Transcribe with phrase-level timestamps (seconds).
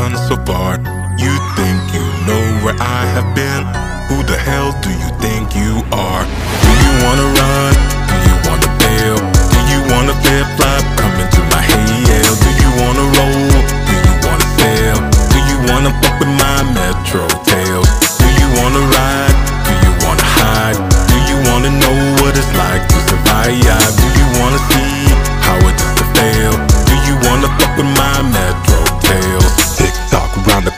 [0.00, 0.80] Done so far.
[1.20, 3.68] You think you know where I have been?
[4.08, 6.24] Who the hell do you think you are?
[6.64, 7.72] Do you wanna run?
[8.08, 9.20] Do you wanna bail?
[9.52, 10.80] Do you wanna flip flop?
[10.96, 12.32] Come into my hail.
[12.32, 13.44] Do you wanna roll?
[13.84, 14.96] Do you wanna sail?
[15.36, 17.90] Do you wanna fuck with my metro tails?
[18.24, 19.36] Do you wanna ride?
[19.68, 20.80] Do you wanna hide?
[21.12, 23.52] Do you wanna know what it's like to survive?
[24.00, 25.12] Do you wanna see
[25.44, 26.52] how it is to fail?
[26.88, 28.89] Do you wanna fuck with my metro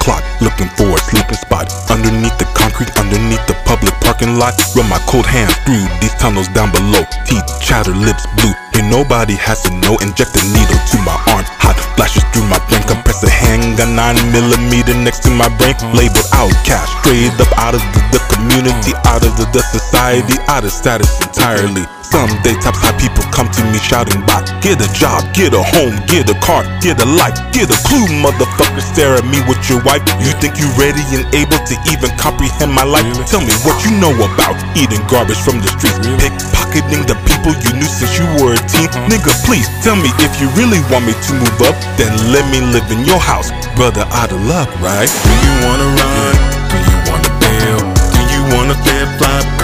[0.02, 4.58] clock, looking for a sleeping spot underneath the concrete, underneath the public parking lot.
[4.74, 7.06] Run my cold hands through these tunnels down below.
[7.24, 8.52] Teeth chatter, lips blue.
[8.74, 9.94] Ain't nobody has to know.
[10.02, 11.46] Inject a needle to my arm.
[11.62, 12.82] Hot flashes through my brain.
[12.90, 15.78] Compress a handgun, nine millimeter next to my brain.
[15.94, 20.66] Labeled outcast, straight up out of the, the community, out of the, the society, out
[20.66, 21.86] of status entirely.
[22.12, 25.96] Someday top high people come to me shouting by Get a job, get a home,
[26.04, 29.80] get a car, get a life, get a clue, motherfucker stare at me with your
[29.80, 33.08] wife You think you ready and able to even comprehend my life?
[33.32, 37.80] Tell me what you know about eating garbage from the streets Pickpocketing the people you
[37.80, 39.08] knew since you were a teen uh-huh.
[39.08, 42.60] Nigga please tell me if you really want me to move up Then let me
[42.60, 45.08] live in your house, brother out of luck, right?
[45.08, 46.34] Do you wanna run?
[46.68, 47.80] Do you wanna bail?
[48.12, 49.61] Do you wanna flip flop?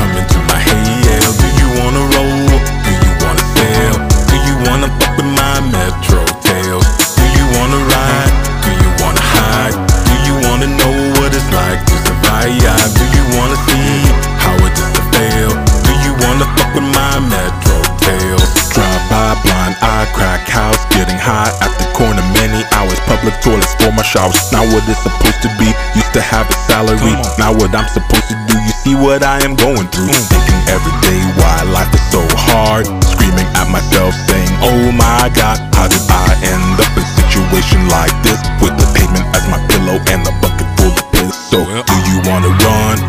[19.99, 22.23] Eye crack house getting high at the corner.
[22.39, 24.39] Many hours public toilets for my showers.
[24.55, 27.19] Not what it's supposed to be used to have a salary.
[27.35, 30.15] Now what i'm supposed to do you see what i am going through.
[30.15, 30.25] Mm.
[30.31, 32.87] Thinking every day why life is so hard.
[33.03, 37.83] Screaming at myself saying oh my god how did i end up in a situation
[37.91, 38.39] like this?
[38.63, 41.35] With the pavement as my pillow and the bucket full of piss.
[41.51, 43.08] So do you wanna run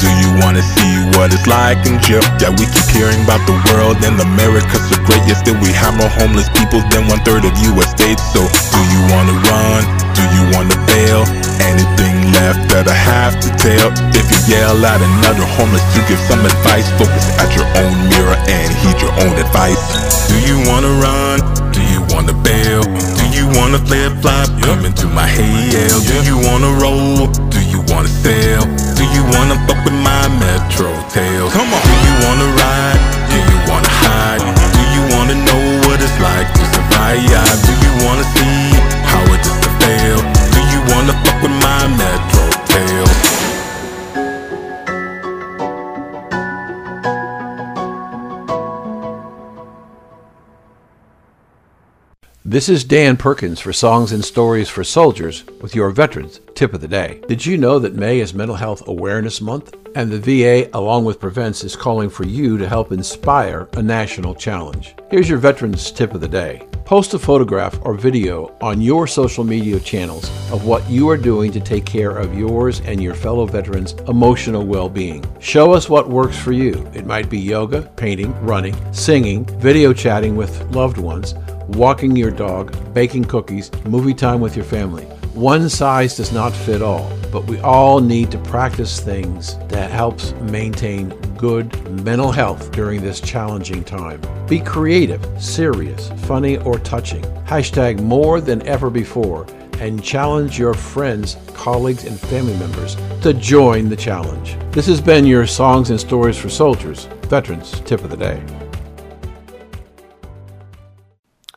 [0.00, 2.24] do you wanna see what it's like in jail?
[2.40, 5.96] Yeah we keep hearing about the world and america's so great yet still we have
[5.96, 8.22] more homeless people than one third of us states.
[8.32, 9.82] So do you wanna run?
[10.12, 11.24] Do you wanna bail?
[11.64, 13.88] Anything left that i have to tell?
[14.12, 16.88] If you yell at another homeless to give some advice.
[17.00, 19.80] Focus at your own mirror and heed your own advice.
[20.28, 21.55] Do you wanna run
[22.16, 22.80] wanna bail?
[23.20, 27.28] Do you wanna flip flop come into my hail do you wanna roll?
[27.52, 28.64] Do you wanna sail
[28.96, 31.82] do you wanna fuck with my metro tails come on.
[31.84, 33.00] Do you wanna ride?
[33.28, 34.40] Do you wanna hide?
[34.76, 37.20] Do you wanna know what it's like to survive?
[37.68, 38.60] Do you wanna see
[39.12, 40.18] how it is to fail?
[40.56, 42.35] Do you wanna fuck with my metro
[52.48, 56.80] This is Dan Perkins for Songs and Stories for Soldiers with your Veterans Tip of
[56.80, 57.20] the Day.
[57.26, 59.74] Did you know that May is Mental Health Awareness Month?
[59.96, 64.36] And the VA, along with Prevents, is calling for you to help inspire a national
[64.36, 64.94] challenge.
[65.10, 66.64] Here's your Veterans Tip of the Day.
[66.84, 71.50] Post a photograph or video on your social media channels of what you are doing
[71.50, 75.24] to take care of yours and your fellow veterans' emotional well being.
[75.40, 76.88] Show us what works for you.
[76.94, 81.34] It might be yoga, painting, running, singing, video chatting with loved ones,
[81.68, 85.04] walking your dog, baking cookies, movie time with your family.
[85.34, 90.32] One size does not fit all, but we all need to practice things that helps
[90.50, 91.70] maintain good
[92.04, 94.20] mental health during this challenging time.
[94.48, 97.22] Be creative, serious, funny, or touching.
[97.44, 99.46] Hashtag more than ever before
[99.78, 104.56] and challenge your friends, colleagues, and family members to join the challenge.
[104.72, 108.65] This has been your Songs and Stories for Soldiers, Veterans Tip of the Day.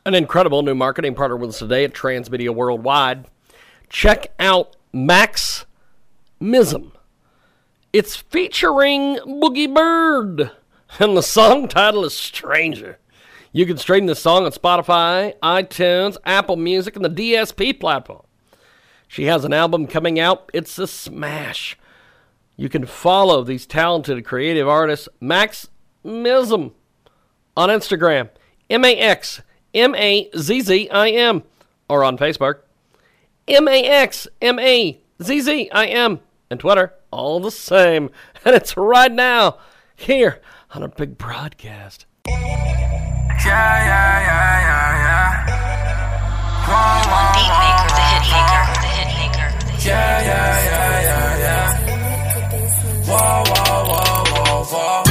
[0.06, 3.26] An incredible new marketing partner with us today at Transmedia Worldwide.
[3.90, 5.66] Check out Max
[6.40, 6.92] Mazzim.
[7.92, 10.52] It's featuring Boogie Bird,
[10.98, 12.98] and the song title is Stranger.
[13.52, 18.22] You can stream this song on Spotify, iTunes, Apple Music, and the DSP platform.
[19.06, 20.48] She has an album coming out.
[20.54, 21.76] It's a smash.
[22.56, 25.68] You can follow these talented creative artists, Max
[26.02, 26.72] Mazzim,
[27.54, 28.30] on Instagram,
[28.70, 29.42] M A X
[29.74, 31.42] M A Z Z I M,
[31.88, 32.60] or on Facebook,
[33.46, 36.20] M A X M A Z Z I M,
[36.50, 38.10] and Twitter, all the same.
[38.42, 39.58] And it's right now
[39.94, 40.40] here
[40.74, 42.06] on a big broadcast.
[42.26, 45.60] Yeah, yeah, yeah, yeah, yeah.
[46.66, 46.76] Whoa,
[47.10, 51.44] whoa, Beat maker, the hit maker, the hit maker, the hit yeah, yeah, yeah, yeah,
[51.44, 51.68] yeah.
[53.06, 55.09] Whoa, whoa, whoa, whoa, whoa.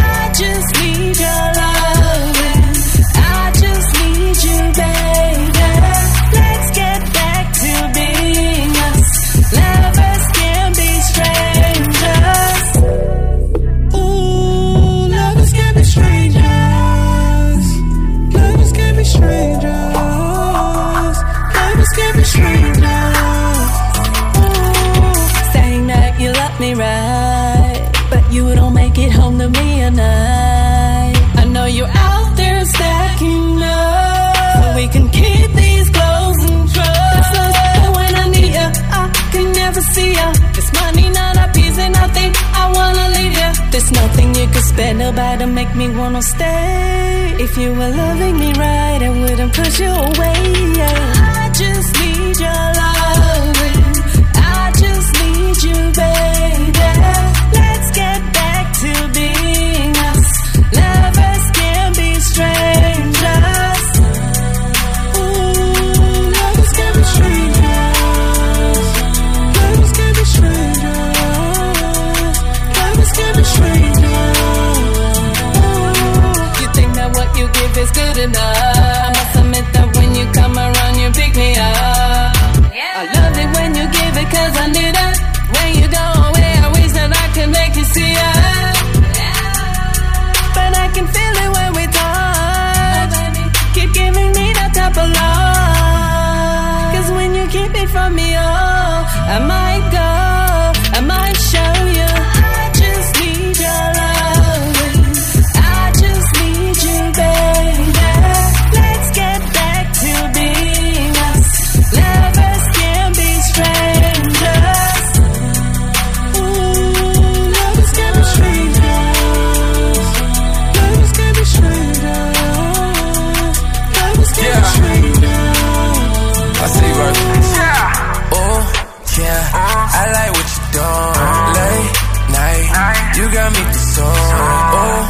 [134.00, 134.64] Song.
[134.80, 135.02] Oh,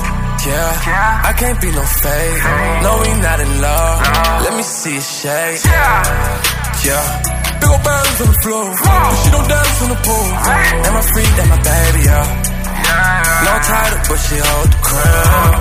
[0.50, 1.30] yeah.
[1.30, 2.42] I can't be no fake.
[2.86, 3.98] No, we not in love.
[4.46, 5.62] Let me see a shake.
[5.66, 6.90] Yeah.
[6.90, 7.06] yeah.
[7.62, 8.68] Big ol' bounce on the floor.
[8.72, 10.28] But she don't dance on the pool.
[10.86, 11.30] And my free?
[11.38, 12.28] that my baby, yeah.
[13.46, 15.54] No title, but she hold the crown.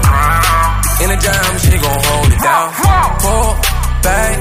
[1.02, 2.68] In the jam, she gon' hold it down.
[3.22, 3.50] Pull
[4.02, 4.34] back,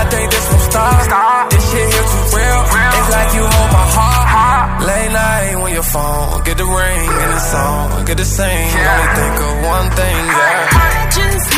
[0.00, 1.50] I think this won't stop.
[1.50, 2.60] This shit here too real.
[2.98, 4.25] It's like you hold my heart.
[4.86, 8.68] Late night when your phone get the ring and the song get the sing.
[8.92, 10.68] Only think of one thing, yeah.
[10.72, 11.55] I just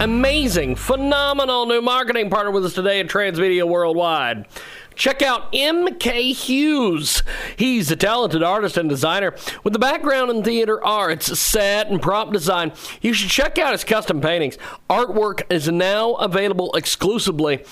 [0.00, 4.46] Amazing, phenomenal new marketing partner with us today at Transmedia Worldwide.
[4.94, 7.22] Check out MK Hughes.
[7.54, 12.32] He's a talented artist and designer with a background in theater arts, set, and prop
[12.32, 12.72] design.
[13.02, 14.56] You should check out his custom paintings.
[14.88, 17.62] Artwork is now available exclusively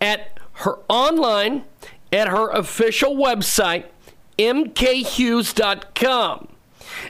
[0.00, 1.64] at her online
[2.10, 3.84] at her official website,
[4.38, 6.48] mkhughes.com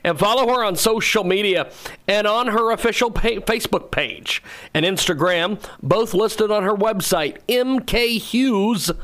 [0.03, 1.71] and follow her on social media
[2.09, 8.95] and on her official pa- Facebook page and Instagram, both listed on her website, mkhughes.com.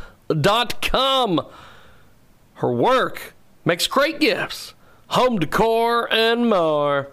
[2.54, 4.74] Her work makes great gifts,
[5.08, 7.08] home decor, and more.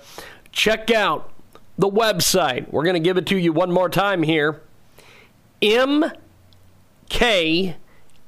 [0.52, 1.32] Check out
[1.78, 2.70] the website.
[2.72, 4.62] We're going to give it to you one more time here.
[5.62, 6.12] M
[7.10, 7.78] K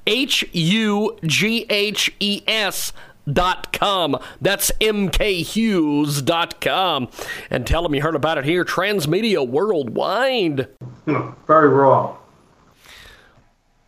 [0.06, 2.92] H U G H E S
[3.26, 4.18] mkhughes.com.
[4.40, 7.08] That's mkhughes.com.
[7.50, 10.68] And tell them you heard about it here, Transmedia Worldwide.
[11.06, 12.16] Very wrong.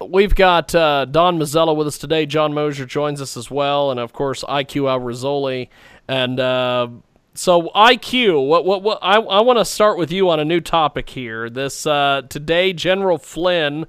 [0.01, 2.27] We've got uh, Don Mazzella with us today.
[2.27, 5.69] John Mosier joins us as well, and of course IQ Al Rassolli.
[6.09, 6.89] And uh,
[7.35, 8.99] so IQ, what what what?
[9.01, 11.49] I I want to start with you on a new topic here.
[11.49, 13.87] This uh, today, General Flynn.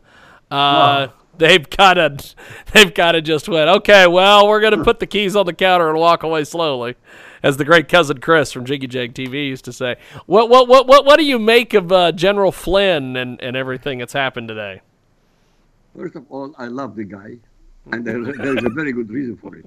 [0.52, 2.18] Uh, They've got to,
[2.74, 3.70] they've got to just went.
[3.70, 6.96] Okay, well, we're gonna put the keys on the counter and walk away slowly,
[7.42, 9.96] as the great cousin Chris from Jiggy Jag TV used to say.
[10.28, 13.98] What what what what what do you make of uh, General Flynn and and everything
[13.98, 14.82] that's happened today?
[15.96, 17.38] First of all, I love the guy,
[17.92, 19.66] and there, there is a very good reason for it.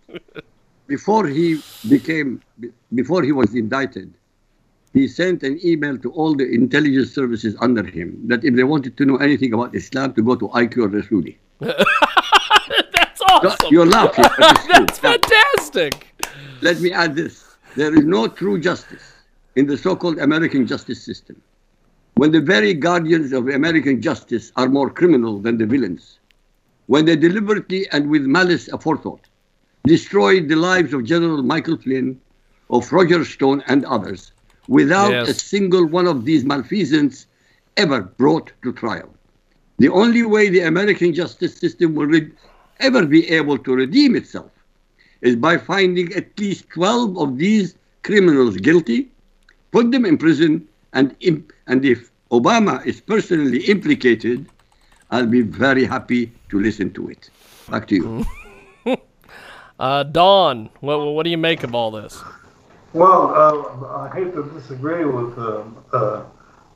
[0.87, 2.40] Before he became,
[2.94, 4.14] before he was indicted,
[4.92, 8.96] he sent an email to all the intelligence services under him that if they wanted
[8.96, 11.37] to know anything about Islam, to go to IQ Al Rassolli.
[11.60, 13.68] That's awesome.
[13.70, 14.25] You're laughing.
[14.38, 14.72] but it's true.
[14.86, 16.06] That's fantastic.
[16.62, 17.56] Let me add this.
[17.76, 19.12] There is no true justice
[19.56, 21.40] in the so-called American justice system.
[22.14, 26.18] When the very guardians of American justice are more criminal than the villains,
[26.86, 29.20] when they deliberately and with malice aforethought
[29.86, 32.20] destroyed the lives of General Michael Flynn,
[32.70, 34.32] of Roger Stone and others,
[34.68, 35.28] without Yes.
[35.28, 37.26] a single one of these malfeasance
[37.76, 39.08] ever brought to trial.
[39.78, 42.30] The only way the American justice system will re-
[42.80, 44.50] ever be able to redeem itself
[45.21, 49.09] is by finding at least 12 of these criminals guilty,
[49.73, 54.47] put them in prison, and, im- and if Obama is personally implicated,
[55.11, 57.30] I'll be very happy to listen to it.
[57.68, 58.26] Back to you.
[59.78, 62.25] Uh, Don, what what do you make of all this?
[62.95, 66.23] Well, uh, I hate to disagree with uh, uh,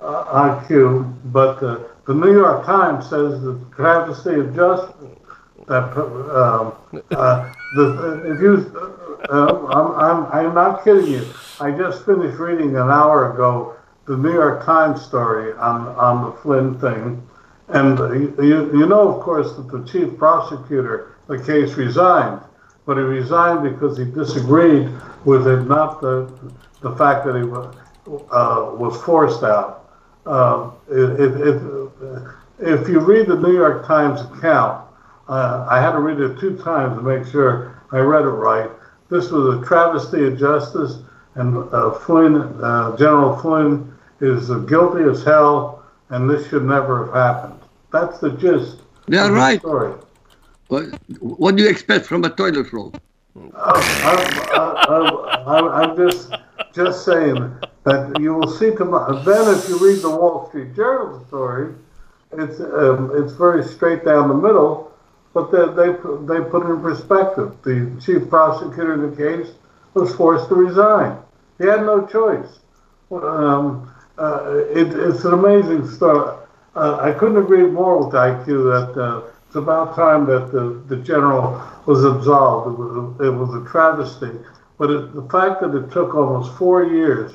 [0.00, 4.94] uh, IQ, but uh, the New York Times says the travesty of justice.
[5.66, 6.74] That um,
[7.12, 11.26] uh, the, if you, uh, I'm, I'm, I'm not kidding you.
[11.60, 13.76] I just finished reading an hour ago
[14.06, 17.22] the New York Times story on on the Flynn thing,
[17.68, 17.98] and
[18.38, 22.40] you, you know, of course, that the chief prosecutor, the case resigned,
[22.86, 24.88] but he resigned because he disagreed
[25.24, 26.32] with it, not the
[26.80, 27.76] the fact that he was
[28.32, 29.79] uh, was forced out.
[30.26, 31.62] Uh, if, if,
[32.58, 34.86] if you read the New York Times account,
[35.28, 38.70] uh, I had to read it two times to make sure I read it right.
[39.08, 40.98] This was a travesty of justice,
[41.34, 47.06] and uh, Flynn, uh, General Flynn, is uh, guilty as hell, and this should never
[47.06, 47.60] have happened.
[47.92, 48.82] That's the gist.
[49.06, 49.60] They're of the right.
[49.60, 49.94] Story.
[50.68, 50.84] What,
[51.20, 52.92] what do you expect from a toilet roll?
[53.36, 55.20] I,
[55.82, 56.32] I'm just
[56.74, 59.22] just saying that you will see tomorrow.
[59.22, 61.74] Then, if you read the Wall Street Journal story,
[62.32, 64.92] it's um, it's very straight down the middle,
[65.32, 65.92] but they they
[66.26, 67.56] they put it in perspective.
[67.62, 69.52] The chief prosecutor in the case
[69.94, 71.16] was forced to resign.
[71.58, 72.60] He had no choice.
[73.10, 76.36] Um, uh, it, it's an amazing story.
[76.76, 81.02] Uh, I couldn't agree more with IQ that uh, it's about time that the, the
[81.02, 82.68] general was absolved.
[82.68, 84.30] It was, it was a travesty.
[84.78, 87.32] But it, the fact that it took almost four years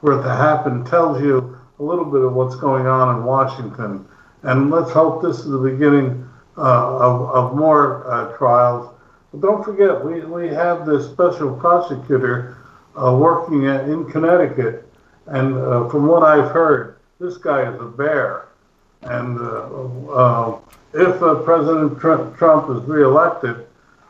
[0.00, 4.04] for it to happen tells you a little bit of what's going on in Washington.
[4.42, 6.28] And let's hope this is the beginning
[6.58, 8.92] uh, of, of more uh, trials.
[9.30, 12.58] But don't forget, we, we have this special prosecutor
[13.00, 14.92] uh, working at, in Connecticut.
[15.28, 18.48] And uh, from what I've heard, this guy is a bear.
[19.02, 20.58] And uh, uh,
[20.94, 23.66] if uh, President Tr- Trump is reelected,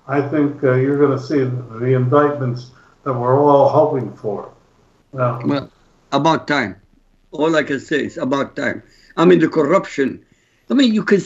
[0.08, 1.44] I think uh, you're going to see
[1.78, 2.70] the indictments
[3.04, 4.52] that we're all hoping for.
[5.12, 5.70] Now, Well,
[6.10, 6.80] about time.
[7.30, 8.82] All I can say is about time.
[9.16, 10.24] I mean, the corruption.
[10.70, 11.20] I mean, you can.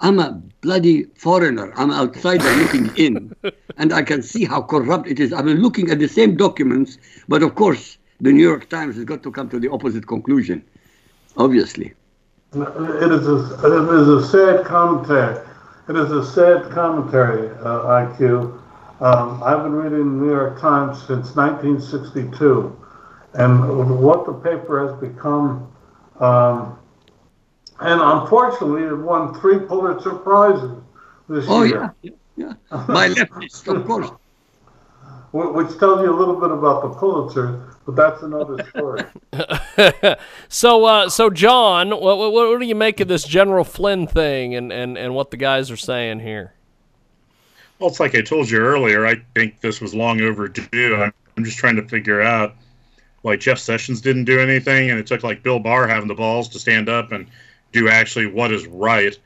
[0.00, 1.72] I'm a bloody foreigner.
[1.76, 3.34] I'm an outsider looking in,
[3.78, 5.32] and I can see how corrupt it is.
[5.32, 6.98] I've been looking at the same documents,
[7.28, 10.62] but of course, the New York Times has got to come to the opposite conclusion.
[11.36, 11.94] Obviously.
[12.62, 13.36] It is a,
[13.66, 15.36] it is a sad commentary.
[15.88, 18.58] It is a sad commentary, uh, IQ.
[19.00, 22.74] Um, I've been reading the New York Times since 1962,
[23.34, 25.70] and what the paper has become.
[26.18, 26.78] Um,
[27.80, 30.78] and unfortunately, it won three Pulitzer prizes
[31.28, 31.94] this Oh, year.
[32.00, 32.10] yeah.
[32.36, 32.54] yeah.
[32.70, 34.10] By leftists, of course.
[35.36, 39.04] Wh- Which tells you a little bit about the Pulitzer, but that's another story.
[40.48, 44.54] so, uh, so John, what, what, what do you make of this General Flynn thing
[44.54, 46.54] and, and, and what the guys are saying here?
[47.78, 49.06] Well, it's like I told you earlier.
[49.06, 50.96] I think this was long overdue.
[50.96, 52.54] I'm, I'm just trying to figure out,
[53.22, 56.48] like Jeff Sessions didn't do anything, and it took like Bill Barr having the balls
[56.50, 57.26] to stand up and
[57.72, 59.18] do actually what is right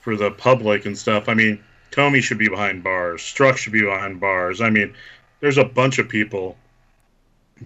[0.00, 1.28] for the public and stuff.
[1.28, 3.20] I mean, Comey should be behind bars.
[3.20, 4.60] Strzok should be behind bars.
[4.60, 4.94] I mean,
[5.40, 6.56] there's a bunch of people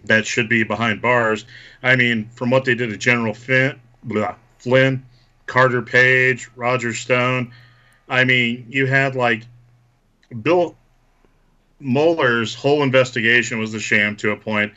[0.05, 1.45] that should be behind bars.
[1.83, 5.05] I mean, from what they did to General Flynn, blah, Flynn,
[5.47, 7.53] Carter Page, Roger Stone.
[8.09, 9.45] I mean, you had like
[10.43, 10.77] Bill
[11.81, 14.73] Mueller's whole investigation was a sham to a point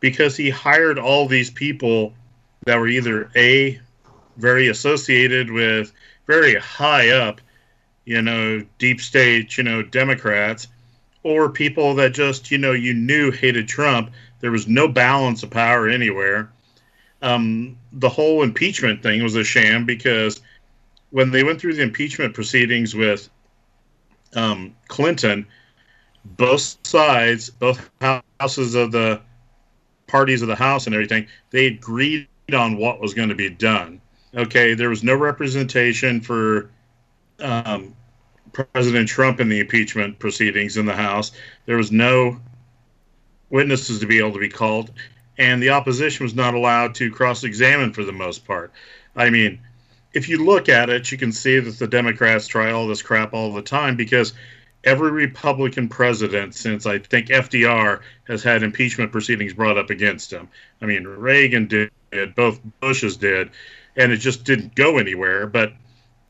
[0.00, 2.12] because he hired all these people
[2.66, 3.80] that were either a
[4.36, 5.92] very associated with
[6.26, 7.40] very high up,
[8.04, 10.68] you know, deep state, you know, Democrats,
[11.24, 14.10] or people that just, you know, you knew hated Trump.
[14.40, 16.52] There was no balance of power anywhere.
[17.22, 20.42] Um, the whole impeachment thing was a sham because
[21.10, 23.30] when they went through the impeachment proceedings with
[24.34, 25.46] um, Clinton,
[26.24, 29.20] both sides, both houses of the
[30.06, 34.00] parties of the House and everything, they agreed on what was going to be done.
[34.34, 36.70] Okay, there was no representation for
[37.40, 37.94] um,
[38.54, 41.32] President Trump in the impeachment proceedings in the House.
[41.66, 42.40] There was no
[43.50, 44.90] witnesses to be able to be called,
[45.38, 48.72] and the opposition was not allowed to cross examine for the most part.
[49.16, 49.60] I mean,
[50.12, 53.34] if you look at it, you can see that the Democrats try all this crap
[53.34, 54.32] all the time because
[54.84, 60.48] every Republican president since I think FDR has had impeachment proceedings brought up against him.
[60.80, 61.90] I mean, Reagan did,
[62.36, 63.50] both Bushes did,
[63.96, 65.46] and it just didn't go anywhere.
[65.46, 65.72] But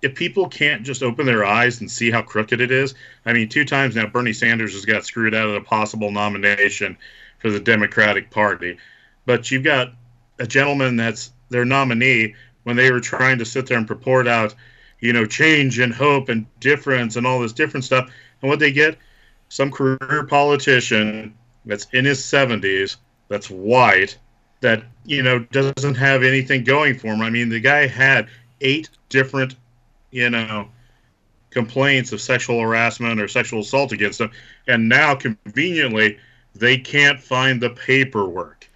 [0.04, 2.94] if people can't just open their eyes and see how crooked it is,
[3.24, 6.98] I mean, two times now Bernie Sanders has got screwed out of a possible nomination
[7.38, 8.76] for the Democratic Party.
[9.24, 9.92] But you've got
[10.38, 12.34] a gentleman that's their nominee
[12.64, 14.54] when they were trying to sit there and purport out,
[15.00, 18.10] you know, change and hope and difference and all this different stuff.
[18.42, 18.98] And what they get?
[19.48, 21.34] Some career politician
[21.64, 22.96] that's in his 70s,
[23.28, 24.18] that's white,
[24.60, 27.22] that, you know, doesn't have anything going for him.
[27.22, 28.28] I mean, the guy had
[28.60, 29.56] eight different,
[30.14, 30.68] you know,
[31.50, 34.30] complaints of sexual harassment or sexual assault against them.
[34.68, 36.18] And now, conveniently,
[36.54, 38.70] they can't find the paperwork.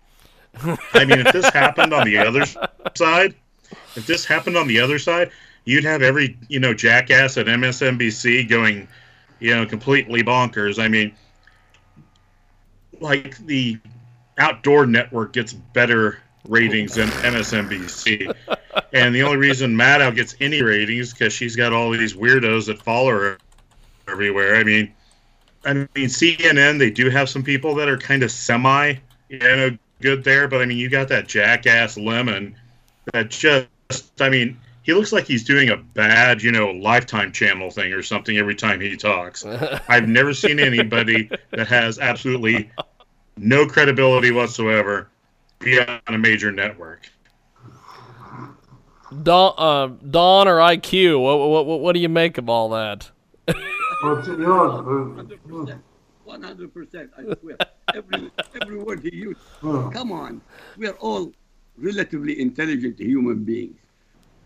[0.92, 2.44] I mean, if this happened on the other
[2.96, 3.36] side,
[3.94, 5.30] if this happened on the other side,
[5.64, 8.88] you'd have every you know jackass at MSNBC going,
[9.38, 10.82] you know, completely bonkers.
[10.82, 11.14] I mean,
[13.00, 13.78] like the
[14.38, 18.34] outdoor network gets better ratings than MSNBC,
[18.92, 22.82] and the only reason Maddow gets any ratings because she's got all these weirdos that
[22.82, 23.38] follow her
[24.08, 24.56] everywhere.
[24.56, 24.92] I mean,
[25.64, 28.94] I mean CNN they do have some people that are kind of semi,
[29.28, 32.56] you know, good there, but I mean you got that jackass Lemon
[33.12, 33.68] that just
[34.20, 38.02] I mean, he looks like he's doing a bad, you know, Lifetime channel thing or
[38.02, 39.44] something every time he talks.
[39.88, 42.70] I've never seen anybody that has absolutely
[43.36, 45.08] no credibility whatsoever
[45.58, 47.08] be on a major network.
[49.22, 53.10] Don, uh, Don or IQ, what, what, what do you make of all that?
[54.02, 55.80] Well, you know,
[56.24, 57.56] One hundred percent, I swear.
[57.94, 59.40] every every word he used.
[59.62, 60.42] Come on,
[60.76, 61.32] we are all
[61.78, 63.78] relatively intelligent human beings,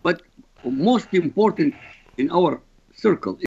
[0.01, 0.21] but
[0.63, 1.75] most important
[2.17, 2.61] in our
[2.95, 3.37] circle.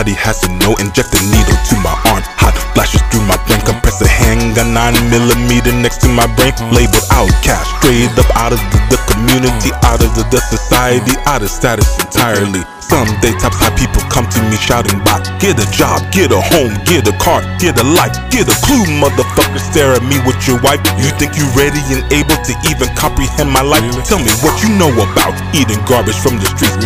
[0.00, 0.72] Nobody has to know.
[0.80, 3.60] Inject a needle to my arm, hot flashes through my brain.
[3.68, 6.56] Compress a handgun, nine millimeter next to my brain.
[6.72, 11.44] Labeled outcast, straight up out of the, the community, out of the, the society, out
[11.44, 12.64] of status entirely.
[12.80, 16.74] Someday top high people come to me shouting back Get a job, get a home,
[16.82, 20.58] get a car, get a life Get a clue, motherfucker, stare at me with your
[20.58, 23.86] wife You think you ready and able to even comprehend my life?
[24.10, 26.82] Tell me what you know about eating garbage from the streets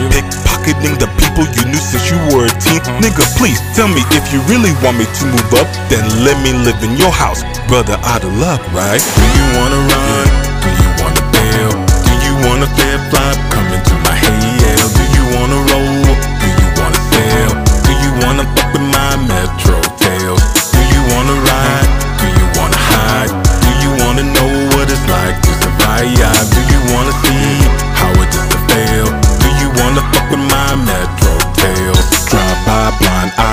[0.64, 4.32] Pickpocketing the people you knew since you were a teen Nigga, please tell me if
[4.32, 7.98] you really want me to move up Then let me live in your house Brother,
[8.00, 9.00] out of luck, right?
[9.00, 10.26] Do you wanna run?
[10.64, 11.72] Do you wanna bail?
[12.08, 13.53] Do you wanna flip flop?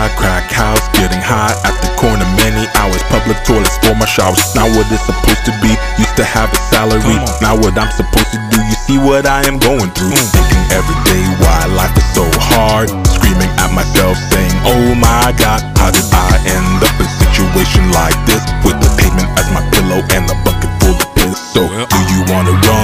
[0.01, 3.05] My crack house, getting high at the corner many hours.
[3.13, 4.41] Public toilets for my showers.
[4.57, 5.77] Not what it's supposed to be.
[6.01, 7.21] Used to have a salary.
[7.37, 8.57] Now what I'm supposed to do.
[8.65, 10.09] You see what I am going through.
[10.09, 10.27] Mm.
[10.33, 12.89] Thinking every day why life is so hard.
[13.05, 17.85] Screaming at myself, saying, Oh my God, how did I end up in a situation
[17.93, 18.41] like this?
[18.65, 21.37] With the pavement as my pillow and the bucket full of piss.
[21.53, 22.80] So, do you wanna run?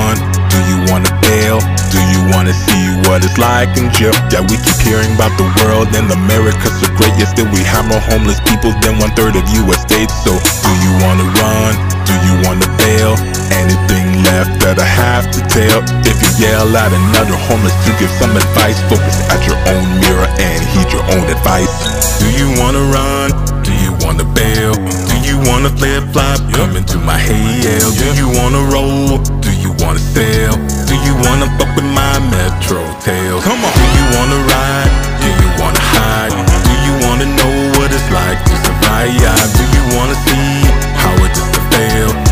[1.87, 4.11] Do you wanna see what it's like in jail?
[4.27, 7.15] Yeah, we keep hearing about the world and America's so great.
[7.15, 9.87] Yet still we have more homeless people than one third of U.S.
[9.87, 10.11] states.
[10.27, 11.73] So, do you wanna run?
[12.03, 13.15] Do you wanna bail?
[13.55, 15.79] Anything left that I have to tell?
[16.03, 20.27] If you yell at another homeless to give some advice, focus at your own mirror
[20.43, 21.71] and heed your own advice.
[22.19, 23.31] Do you wanna run?
[23.63, 25.06] Do you wanna bail?
[25.27, 26.39] You wanna flip flop?
[26.53, 27.91] Come into my hail.
[27.99, 29.19] Do you wanna roll?
[29.43, 30.55] Do you wanna sail?
[30.87, 33.41] Do you wanna fuck with my metro tail?
[33.41, 33.73] Come on.
[33.75, 34.91] Do you wanna ride?
[35.19, 36.31] Do you wanna hide?
[36.31, 39.19] Do you wanna know what it's like to survive?
[39.59, 40.63] Do you wanna see
[40.95, 42.26] how it is to fail?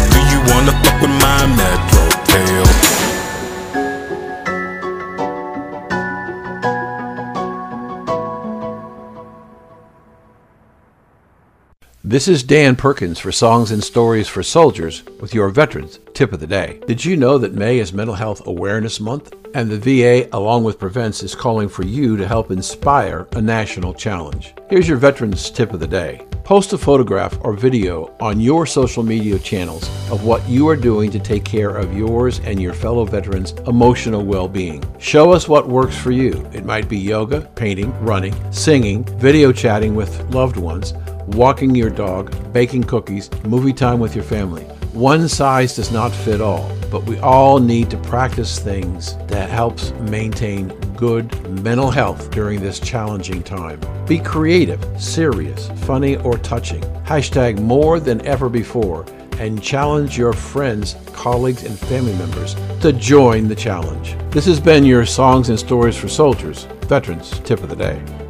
[12.16, 16.40] This is Dan Perkins for Songs and Stories for Soldiers with your Veterans Tip of
[16.40, 16.80] the Day.
[16.88, 19.36] Did you know that May is Mental Health Awareness Month?
[19.54, 23.94] And the VA, along with Prevents, is calling for you to help inspire a national
[23.94, 24.54] challenge.
[24.70, 26.26] Here's your Veterans Tip of the Day.
[26.46, 31.12] Post a photograph or video on your social media channels of what you are doing
[31.12, 34.82] to take care of yours and your fellow veterans' emotional well being.
[35.00, 36.48] Show us what works for you.
[36.54, 40.94] It might be yoga, painting, running, singing, video chatting with loved ones
[41.28, 44.64] walking your dog, baking cookies, movie time with your family.
[44.94, 49.92] One size does not fit all, but we all need to practice things that helps
[50.10, 51.30] maintain good
[51.64, 53.80] mental health during this challenging time.
[54.08, 56.82] Be creative, serious, funny, or touching.
[57.04, 59.06] Hashtag more than ever before
[59.38, 64.16] and challenge your friends, colleagues, and family members to join the challenge.
[64.32, 68.25] This has been your Songs and Stories for Soldiers, Veterans Tip of the Day.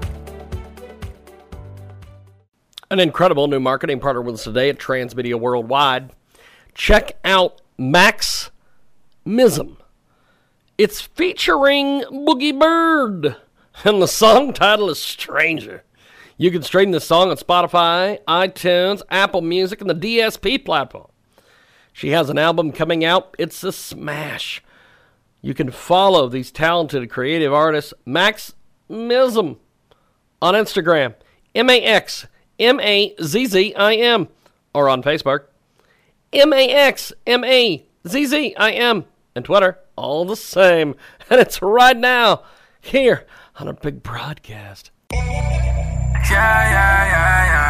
[2.92, 6.12] An incredible new marketing partner with us today at Transmedia Worldwide.
[6.76, 8.52] Check out Max
[9.26, 9.78] Mazzim.
[10.78, 13.38] It's featuring Boogie Bird,
[13.84, 15.84] and the song title is Stranger.
[16.38, 21.08] You can stream this song on Spotify, iTunes, Apple Music, and the DSP platform.
[21.92, 23.34] She has an album coming out.
[23.40, 24.62] It's a smash.
[25.42, 28.54] You can follow these talented creative artists, Max
[28.88, 29.58] Mazzim,
[30.40, 31.16] on Instagram,
[31.56, 32.28] M A X
[32.60, 34.28] M A Z Z I M,
[34.74, 35.46] or on Facebook,
[36.34, 40.96] M A X M A Z Z I M, and Twitter, all the same.
[41.28, 42.44] And it's right now
[42.80, 43.26] here
[43.60, 44.92] on a big broadcast.
[45.12, 45.24] Yeah,
[46.30, 47.65] yeah, yeah,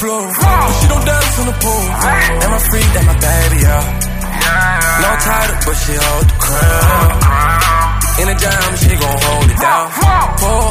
[0.00, 0.24] floor.
[0.80, 1.86] She don't dance on the pool.
[2.42, 3.84] And my freak, that my baby, yeah.
[5.02, 7.10] No title, but she hold the crown.
[8.16, 9.86] In a jam, she gon' hold it down.
[10.40, 10.68] Pull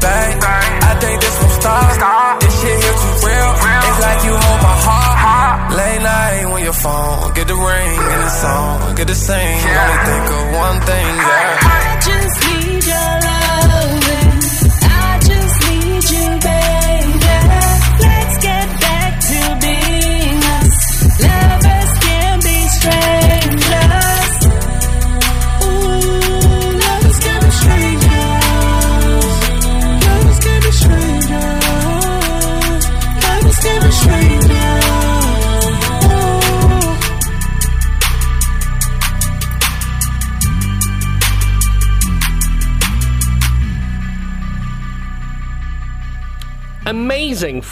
[0.00, 0.32] back.
[0.40, 2.40] I think this gon' stop.
[2.40, 3.52] This shit here too real.
[3.86, 5.56] It's like you hold my heart.
[5.76, 9.58] Late night when your phone get the ring and the song get the sing.
[9.60, 11.68] Only think of one thing, yeah.
[11.68, 12.45] I just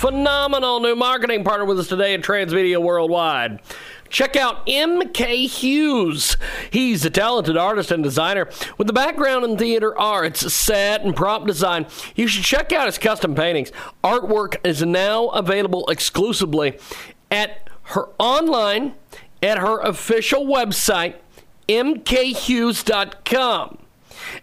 [0.05, 3.63] phenomenal new marketing partner with us today at Transmedia Worldwide.
[4.11, 6.37] Check out MK Hughes.
[6.71, 11.47] He's a talented artist and designer with a background in theater arts, set, and prop
[11.47, 11.87] design.
[12.17, 13.73] You should check out his custom paintings.
[14.05, 16.79] Artwork is now available exclusively
[17.31, 18.93] at her online
[19.43, 21.15] at her official website,
[21.67, 23.79] mkhughes.com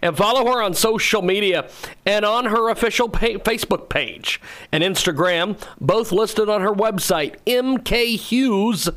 [0.00, 1.68] and follow her on social media
[2.06, 8.92] and on her official pa- Facebook page and Instagram, both listed on her website, mkhughes.com.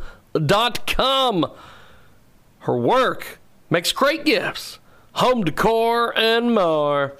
[2.60, 4.80] Her work makes great gifts,
[5.14, 7.14] home decor, and more.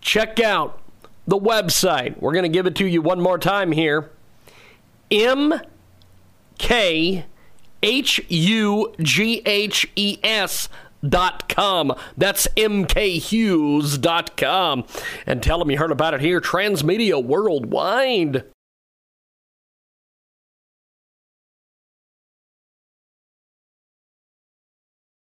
[0.00, 0.80] Check out
[1.26, 2.18] the website.
[2.20, 4.10] We're going to give it to you one more time here.
[5.10, 5.60] M
[6.58, 7.26] K
[7.82, 10.68] H U G H E S
[11.08, 11.94] dot com.
[12.16, 14.84] That's mkhughes dot com.
[15.26, 18.44] And tell them you heard about it here, Transmedia Worldwide.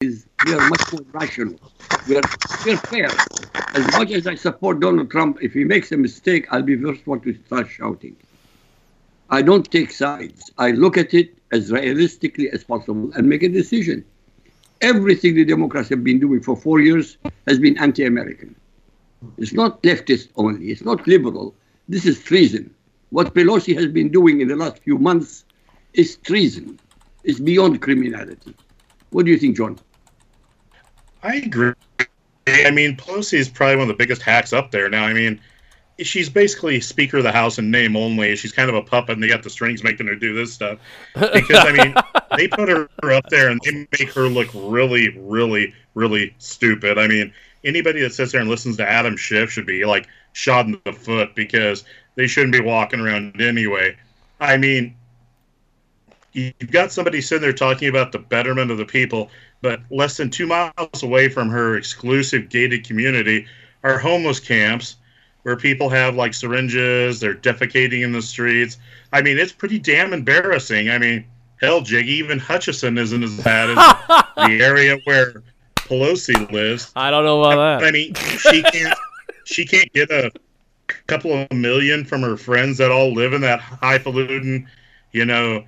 [0.01, 1.59] is we are much more rational.
[2.07, 2.21] We are,
[2.65, 3.09] we are fair.
[3.73, 6.93] As much as I support Donald Trump, if he makes a mistake, I'll be the
[6.93, 8.15] first one to start shouting.
[9.29, 10.51] I don't take sides.
[10.57, 14.05] I look at it as realistically as possible and make a decision.
[14.81, 18.55] Everything the Democrats have been doing for four years has been anti-American.
[19.37, 20.69] It's not leftist only.
[20.69, 21.55] It's not liberal.
[21.89, 22.73] This is treason.
[23.09, 25.45] What Pelosi has been doing in the last few months
[25.93, 26.79] is treason.
[27.23, 28.53] It's beyond criminality.
[29.09, 29.79] What do you think, John?
[31.23, 31.73] I agree.
[32.47, 35.05] I mean, Pelosi is probably one of the biggest hacks up there now.
[35.05, 35.39] I mean,
[35.99, 38.35] she's basically Speaker of the House in name only.
[38.35, 40.79] She's kind of a puppet, and they got the strings making her do this stuff.
[41.13, 41.95] Because I mean,
[42.37, 46.97] they put her up there and they make her look really, really, really stupid.
[46.97, 47.33] I mean,
[47.63, 50.93] anybody that sits there and listens to Adam Schiff should be like shot in the
[50.93, 51.83] foot because
[52.15, 53.95] they shouldn't be walking around anyway.
[54.39, 54.95] I mean,
[56.33, 59.31] you've got somebody sitting there talking about the betterment of the people,
[59.61, 63.47] but less than two miles away from her exclusive gated community
[63.83, 64.97] are homeless camps
[65.47, 68.79] where people have like syringes, they're defecating in the streets.
[69.13, 70.89] I mean, it's pretty damn embarrassing.
[70.89, 71.23] I mean,
[71.61, 73.77] hell, Jiggy, even Hutchison isn't as bad as
[74.35, 75.43] the area where
[75.75, 76.91] Pelosi lives.
[76.97, 77.87] I don't know about that.
[77.87, 78.93] I mean, she can't
[79.45, 80.33] she can't get a
[81.07, 84.67] couple of million from her friends that all live in that highfalutin,
[85.13, 85.63] you know,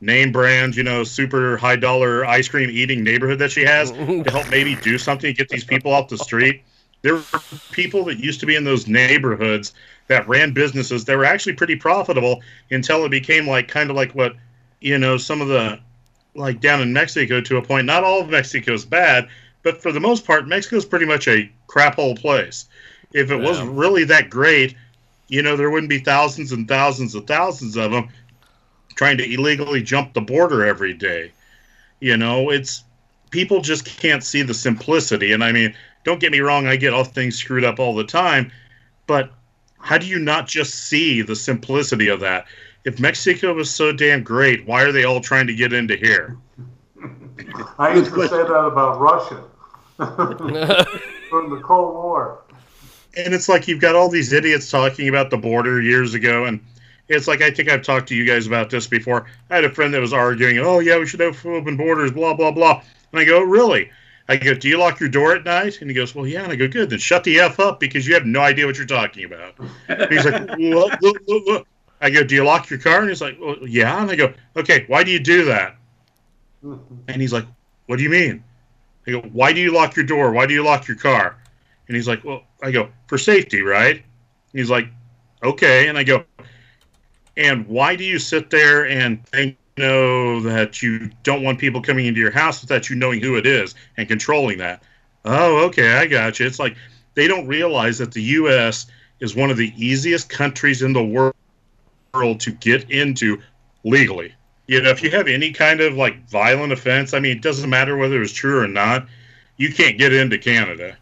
[0.00, 4.22] name brand, you know, super high dollar ice cream eating neighborhood that she has to
[4.30, 6.62] help maybe do something to get these people off the street.
[7.02, 9.72] There were people that used to be in those neighborhoods
[10.08, 14.14] that ran businesses that were actually pretty profitable until it became like kind of like
[14.14, 14.36] what,
[14.80, 15.80] you know, some of the
[16.34, 17.86] like down in Mexico to a point.
[17.86, 19.28] Not all of Mexico is bad,
[19.62, 22.66] but for the most part, Mexico is pretty much a crap hole place.
[23.12, 23.64] If it was Yeah.
[23.64, 24.76] really that great,
[25.28, 28.08] you know, there wouldn't be thousands and thousands and thousands of them
[28.96, 31.32] trying to illegally jump the border every day.
[32.00, 32.84] You know, it's
[33.30, 35.32] people just can't see the simplicity.
[35.32, 35.74] And I mean,
[36.08, 38.50] don't get me wrong, I get all things screwed up all the time,
[39.06, 39.30] but
[39.78, 42.46] how do you not just see the simplicity of that?
[42.84, 46.38] If Mexico was so damn great, why are they all trying to get into here?
[47.78, 49.44] I used to say that about Russia
[51.30, 52.42] during the Cold War.
[53.18, 56.60] and it's like you've got all these idiots talking about the border years ago and
[57.08, 59.70] it's like i think i've talked to you guys about this before i had a
[59.70, 62.80] friend that was arguing oh yeah we should have open borders blah blah blah
[63.12, 63.90] and i go really
[64.28, 66.52] i go do you lock your door at night and he goes well yeah and
[66.52, 68.86] i go good then shut the f up because you have no idea what you're
[68.86, 69.54] talking about
[69.88, 71.66] and he's like what, what, what,
[72.00, 74.32] i go do you lock your car and he's like well, yeah and i go
[74.56, 75.76] okay why do you do that
[76.62, 77.46] and he's like
[77.86, 78.42] what do you mean
[79.08, 80.32] I go, why do you lock your door?
[80.32, 81.38] Why do you lock your car?
[81.86, 83.96] And he's like, well, I go, for safety, right?
[83.96, 84.04] And
[84.52, 84.88] he's like,
[85.42, 85.88] okay.
[85.88, 86.24] And I go,
[87.36, 92.06] and why do you sit there and think, know that you don't want people coming
[92.06, 94.82] into your house without you knowing who it is and controlling that?
[95.24, 96.46] Oh, okay, I got you.
[96.46, 96.76] It's like
[97.14, 98.86] they don't realize that the U.S.
[99.20, 103.40] is one of the easiest countries in the world to get into
[103.84, 104.34] legally.
[104.66, 107.70] You know, if you have any kind of like violent offense, I mean, it doesn't
[107.70, 109.06] matter whether it's true or not,
[109.56, 110.96] you can't get into Canada.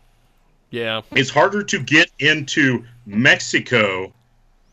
[0.71, 1.03] Yeah.
[1.13, 4.13] It's harder to get into Mexico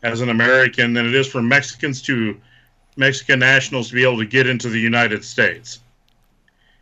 [0.02, 2.40] as an American than it is for Mexicans to
[2.96, 5.80] Mexican nationals to be able to get into the United States.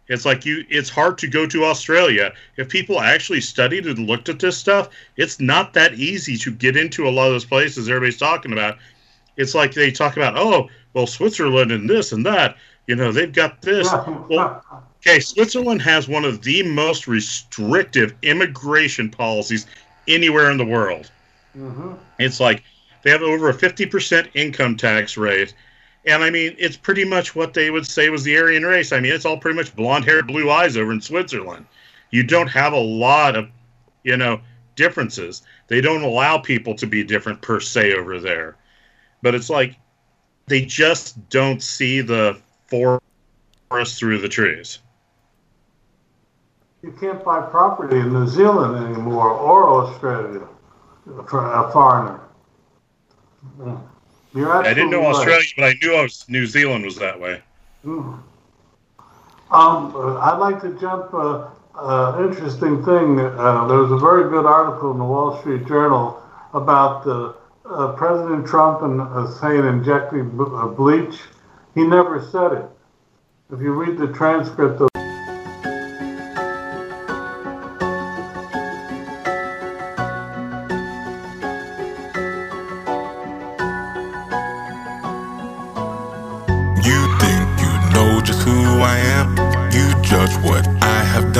[0.08, 2.32] It's like you it's hard to go to Australia.
[2.56, 6.76] If people actually studied and looked at this stuff, it's not that easy to get
[6.76, 8.78] into a lot of those places everybody's talking about.
[9.36, 12.56] It's like they talk about, oh, well, Switzerland and this and that.
[12.86, 13.90] You know, they've got this.
[14.28, 14.62] Well,
[15.00, 19.66] okay, Switzerland has one of the most restrictive immigration policies
[20.08, 21.10] anywhere in the world.
[21.56, 21.92] Mm-hmm.
[22.18, 22.64] It's like
[23.02, 25.54] they have over a 50% income tax rate.
[26.04, 28.92] And I mean, it's pretty much what they would say was the Aryan race.
[28.92, 31.66] I mean, it's all pretty much blonde hair, blue eyes over in Switzerland.
[32.10, 33.48] You don't have a lot of,
[34.02, 34.40] you know,
[34.74, 35.42] differences.
[35.68, 38.56] They don't allow people to be different per se over there.
[39.22, 39.76] But it's like
[40.46, 44.80] they just don't see the forest through the trees.
[46.82, 50.48] You can't buy property in New Zealand anymore or Australia
[51.28, 52.20] for a foreigner.
[53.58, 53.91] Mm.
[54.34, 55.14] I didn't know right.
[55.14, 57.42] Australia, but I knew I was, New Zealand was that way.
[57.84, 58.18] Mm.
[59.50, 61.12] Um, uh, I'd like to jump.
[61.12, 63.18] Uh, uh, interesting thing.
[63.18, 67.32] Uh, there was a very good article in the Wall Street Journal about uh,
[67.64, 71.18] uh, President Trump and uh, saying injecting uh, bleach.
[71.74, 72.64] He never said it.
[73.52, 74.91] If you read the transcript of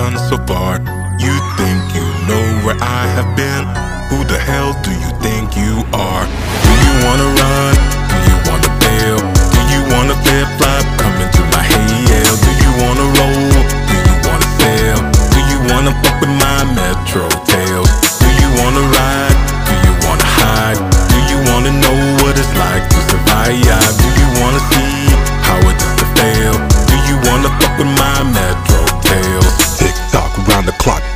[0.03, 0.83] I done so far.
[1.23, 3.65] You think you know where I have been.
[4.11, 6.27] Who the hell do you think you are?
[6.27, 7.75] Do you wanna run?
[8.11, 9.19] Do you wanna bail?
[9.55, 10.83] Do you wanna flip flop?
[10.99, 12.35] Come into my hail.
[12.35, 13.47] Do you wanna roll?
[13.87, 14.99] Do you wanna sail?
[15.35, 17.91] Do you wanna fuck with my metro tails?
[18.19, 19.39] Do you wanna ride?
[19.71, 20.83] Do you wanna hide?
[21.15, 23.55] Do you wanna know what it's like to survive?
[24.03, 25.15] Do you wanna see
[25.47, 26.55] how it is to fail?
[26.91, 28.52] Do you wanna fuck with my metro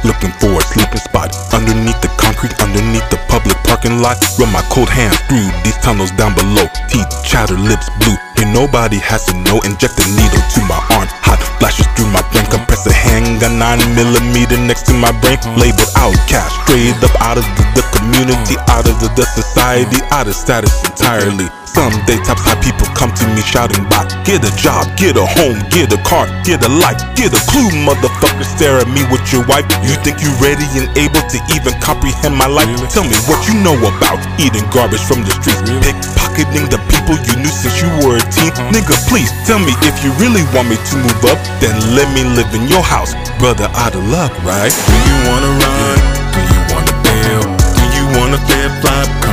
[0.07, 4.17] looking for a sleeping spot underneath the concrete, underneath the public parking lot.
[4.39, 6.71] Run my cold hands through these tunnels down below.
[6.89, 8.15] Teeth chatter, lips blue.
[8.39, 9.59] Ain't nobody has to know.
[9.67, 12.47] Inject a needle to my arm, hot flashes through my brain.
[12.47, 15.37] Compress a handgun, nine millimeter next to my brain.
[15.59, 20.31] Labeled outcast, straight up out of the, the community, out of the, the society, out
[20.31, 21.51] of status entirely.
[21.77, 25.61] Someday top high people come to me shouting by Get a job, get a home,
[25.69, 29.45] get a car, get a life, get a clue Motherfucker stare at me with your
[29.45, 32.65] wife You think you ready and able to even comprehend my life?
[32.89, 37.45] Tell me what you know about eating garbage from the streets Pickpocketing the people you
[37.45, 38.73] knew since you were a teen uh-huh.
[38.73, 42.25] Nigga please tell me if you really want me to move up Then let me
[42.25, 44.73] live in your house Brother out of luck, right?
[44.73, 45.97] Do you wanna run?
[46.33, 47.45] Do you wanna bail?
[47.53, 49.26] Do you wanna flip flop?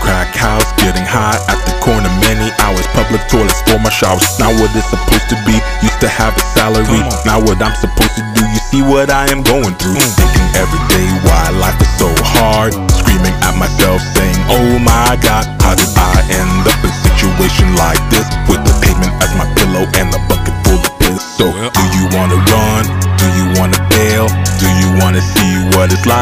[0.00, 2.08] Crack house getting high at the corner.
[2.24, 4.24] Many hours public toilets for my showers.
[4.40, 7.04] Not what it's supposed to be used to have a salary.
[7.28, 10.00] Now what i'm supposed to do you see what i am going through.
[10.16, 10.95] Thinking every day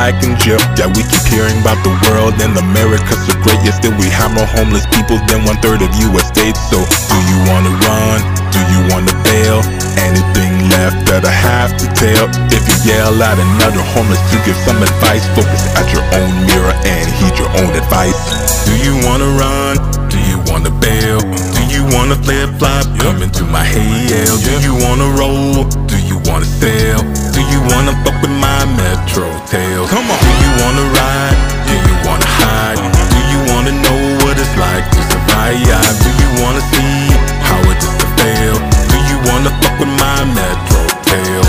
[0.04, 3.72] like in jail yeah we keep hearing about the world and america's so great yet
[3.72, 6.60] still we have more homeless people than one third of us states.
[6.68, 6.76] So
[7.08, 8.20] do you wanna run?
[8.52, 9.64] Do you wanna bail?
[9.96, 12.28] Anything left that i have to tell?
[12.52, 15.24] If you yell at another homeless to give some advice.
[15.32, 18.20] Focus at your own mirror and heed your own advice.
[18.68, 19.80] Do you wanna run?
[20.12, 21.20] Do you wanna bail?
[21.56, 24.36] Do you wanna flip flop come into my hail.
[24.44, 25.64] Do you wanna roll?
[25.88, 29.88] Do you wanna sail do you wanna fuck with my metro tail?
[29.88, 30.18] Come on.
[30.22, 31.34] Do you wanna ride?
[31.66, 32.78] Do you wanna hide?
[32.78, 35.58] Do you wanna know what it's like to survive?
[35.98, 37.10] Do you wanna see
[37.42, 38.54] how it is to fail?
[38.86, 41.42] Do you wanna fuck with my metro tail?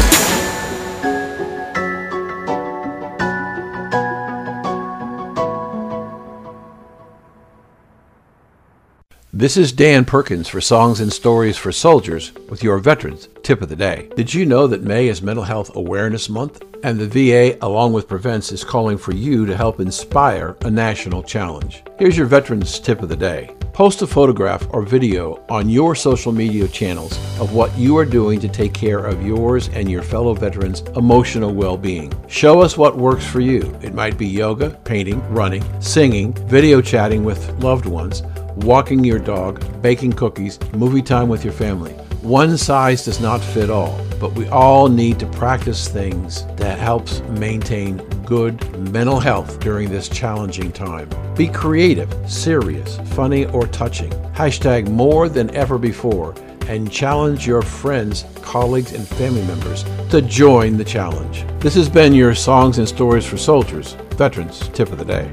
[9.31, 13.69] This is Dan Perkins for Songs and Stories for Soldiers with your veterans Tip of
[13.69, 14.09] the Day.
[14.15, 16.63] Did you know that May is Mental Health Awareness Month?
[16.83, 21.21] And the VA, along with Prevents, is calling for you to help inspire a national
[21.21, 21.83] challenge.
[21.99, 23.55] Here's your Veterans Tip of the Day.
[23.71, 28.39] Post a photograph or video on your social media channels of what you are doing
[28.39, 32.11] to take care of yours and your fellow veterans' emotional well being.
[32.27, 33.77] Show us what works for you.
[33.83, 38.23] It might be yoga, painting, running, singing, video chatting with loved ones,
[38.55, 41.95] walking your dog, baking cookies, movie time with your family.
[42.26, 47.21] One size does not fit all, but we all need to practice things that helps
[47.30, 48.59] maintain good
[48.91, 51.07] mental health during this challenging time.
[51.36, 54.09] Be creative, serious, funny, or touching.
[54.34, 56.34] Hashtag more than ever before
[56.67, 61.45] and challenge your friends, colleagues, and family members to join the challenge.
[61.59, 65.32] This has been your Songs and Stories for Soldiers, Veterans Tip of the Day.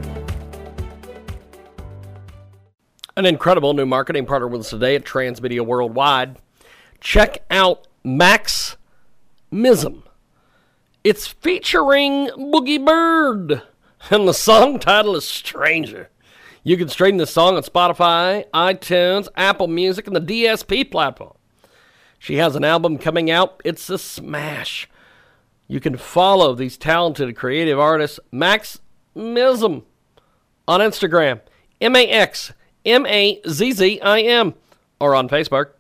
[3.17, 6.37] An incredible new marketing partner with us today at Transmedia Worldwide.
[7.03, 8.77] Check out Max
[9.53, 10.05] Mazzim.
[11.03, 13.61] It's featuring Boogie Bird,
[14.09, 16.11] and the song title is Stranger.
[16.63, 21.35] You can stream the song on Spotify, iTunes, Apple Music, and the DSP platform.
[22.21, 23.61] She has an album coming out.
[23.65, 24.89] It's a smash.
[25.67, 28.79] You can follow these talented creative artists, Max
[29.17, 29.83] Mazzim,
[30.69, 31.41] on Instagram,
[31.81, 32.53] M A X
[32.87, 34.55] M A Z Z I M,
[35.01, 35.71] or on Facebook,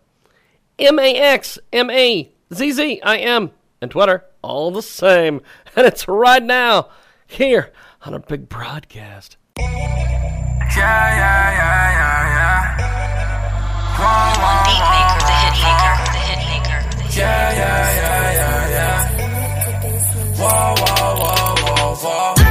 [0.82, 5.40] M A X M A Z Z I M, and Twitter, all the same.
[5.76, 6.90] And it's right now
[7.26, 7.72] here
[8.04, 9.38] on a big broadcast.
[9.58, 12.92] Yeah, yeah, yeah, yeah, yeah.
[13.96, 15.54] Whoa, whoa, Beat maker, the hit
[16.12, 19.00] the hit maker, the hit Yeah, yeah, yeah, yeah, yeah.
[20.36, 22.41] Whoa, whoa, whoa, whoa, whoa.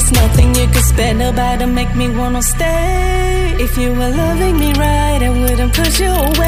[0.00, 3.54] There's nothing you could spend about to make me wanna stay.
[3.60, 6.39] If you were loving me right, I wouldn't push you away.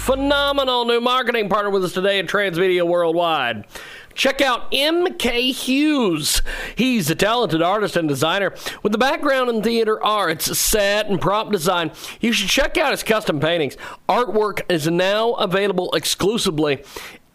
[0.00, 3.66] Phenomenal new marketing partner with us today at Transmedia Worldwide.
[4.14, 6.40] Check out MK Hughes.
[6.74, 11.52] He's a talented artist and designer with a background in theater arts, set, and prop
[11.52, 11.92] design.
[12.20, 13.76] You should check out his custom paintings.
[14.08, 16.82] Artwork is now available exclusively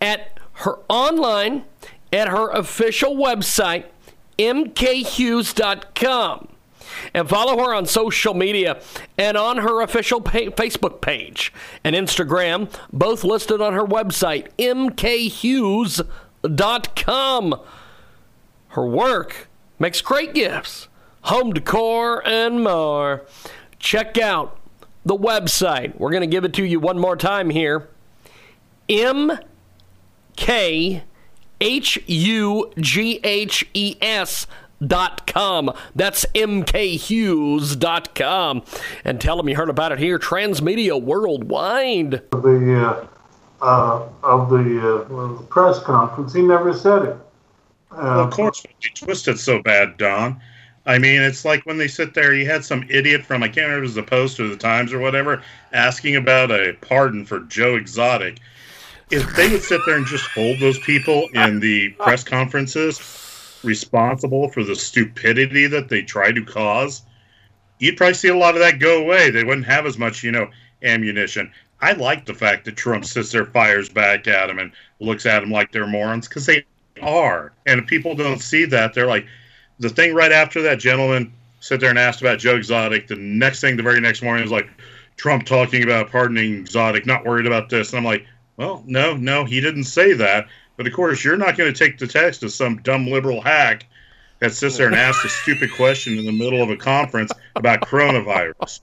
[0.01, 1.66] at her online
[2.11, 3.86] at her official website,
[4.39, 4.95] mkhughes.com
[7.14, 8.82] and follow her on social media
[9.18, 11.53] and on her official pa- Facebook page
[11.84, 16.06] and Instagram, both listed on her website, mkhughes.com.
[18.70, 19.47] Her work
[19.80, 20.88] makes great gifts,
[21.22, 23.22] home decor, and more.
[23.80, 24.58] Check out
[25.06, 25.97] the website.
[25.97, 27.88] We're going to give it to you one more time here.
[28.89, 29.32] M
[30.36, 31.03] K
[31.62, 34.47] H U G H E S
[34.86, 35.71] dot com.
[35.95, 38.63] That's mkhughes.com.
[39.03, 42.23] And tell them you heard about it here, Transmedia Worldwide.
[42.32, 43.07] The uh,
[43.61, 47.15] uh, of the uh, press conference, he never said it.
[47.91, 50.41] well, of course, they twisted so bad, Don.
[50.88, 53.65] I mean, it's like when they sit there, you had some idiot from, I can't
[53.65, 55.41] remember if it was the Post or the Times or whatever,
[55.73, 58.38] asking about a pardon for Joe Exotic.
[59.09, 62.99] If they would sit there and just hold those people in the press conferences
[63.66, 67.03] responsible for the stupidity that they try to cause,
[67.80, 69.30] you'd probably see a lot of that go away.
[69.30, 70.49] They wouldn't have as much, you know,
[70.84, 71.51] ammunition.
[71.82, 75.41] I like the fact that Trump sits there, fires back at them, and looks at
[75.41, 76.66] them like they're morons because they
[77.01, 77.51] are.
[77.66, 79.26] And if people don't see that, they're like,
[79.80, 83.07] the thing right after that gentleman sit there and asked about Joe Exotic.
[83.07, 84.70] The next thing, the very next morning, was like
[85.18, 87.89] Trump talking about pardoning Exotic, not worried about this.
[87.89, 88.26] And I'm like,
[88.57, 90.47] well, no, no, he didn't say that.
[90.78, 93.86] But of course, you're not going to take the text of some dumb liberal hack
[94.39, 97.82] that sits there and asks a stupid question in the middle of a conference about
[97.82, 98.82] coronavirus.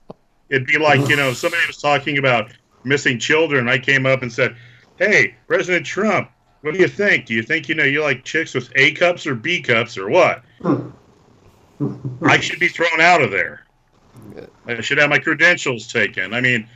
[0.49, 2.51] It'd be like, you know, somebody was talking about
[2.85, 3.69] missing children.
[3.69, 4.57] I came up and said,
[4.99, 6.31] Hey, President Trump,
[6.63, 7.27] what do you think?
[7.27, 10.09] Do you think, you know, you like chicks with A cups or B cups or
[10.09, 10.43] what?
[12.23, 13.67] I should be thrown out of there.
[14.67, 16.33] I should have my credentials taken.
[16.33, 16.69] I mean,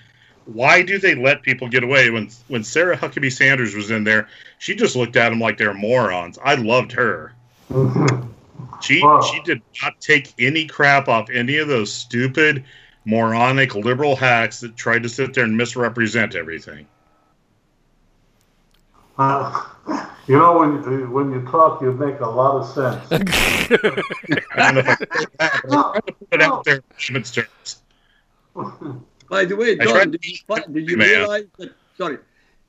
[0.47, 4.28] why do they let people get away when when Sarah Huckabee Sanders was in there?
[4.59, 6.38] She just looked at them like they're morons.
[6.42, 7.34] I loved her.
[8.80, 12.64] She she did not take any crap off any of those stupid,
[13.05, 16.86] moronic liberal hacks that tried to sit there and misrepresent everything.
[19.18, 19.64] Uh,
[20.28, 23.11] you know, when when you talk, you make a lot of sense.
[23.11, 26.64] I don't know if I can say that, but I'm trying to put it out
[26.64, 27.82] there in layman's terms.
[29.29, 30.37] By the way, Don, did you,
[30.72, 31.72] did you realize that?
[31.99, 32.18] Sorry,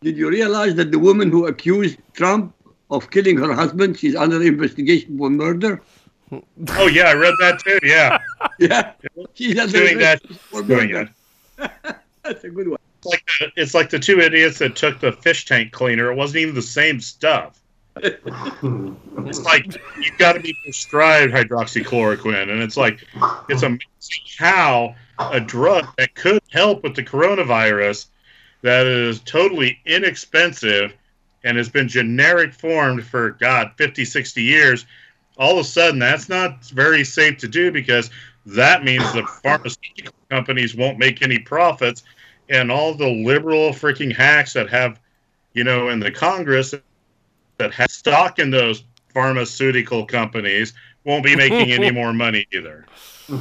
[0.01, 2.53] did you realize that the woman who accused Trump
[2.89, 5.81] of killing her husband, she's under investigation for murder?
[6.31, 7.79] Oh yeah, I read that too.
[7.83, 8.19] Yeah,
[8.59, 8.93] yeah,
[9.33, 10.25] she's under doing that.
[10.27, 11.09] for Doing murder.
[12.23, 12.79] That's a good one.
[12.97, 16.11] It's like the, it's like the two idiots that took the fish tank cleaner.
[16.11, 17.61] It wasn't even the same stuff.
[19.25, 19.65] It's like
[19.99, 23.05] you've got to be prescribed hydroxychloroquine, and it's like
[23.49, 23.81] it's amazing
[24.37, 28.07] how a drug that could help with the coronavirus
[28.61, 30.93] that is totally inexpensive
[31.43, 34.85] and has been generic formed for God 50, 60 years.
[35.37, 38.09] All of a sudden, that's not very safe to do because
[38.45, 42.03] that means the pharmaceutical companies won't make any profits,
[42.49, 44.99] and all the liberal freaking hacks that have,
[45.53, 46.73] you know, in the Congress
[47.57, 52.85] that have stock in those pharmaceutical companies won't be making any more money either.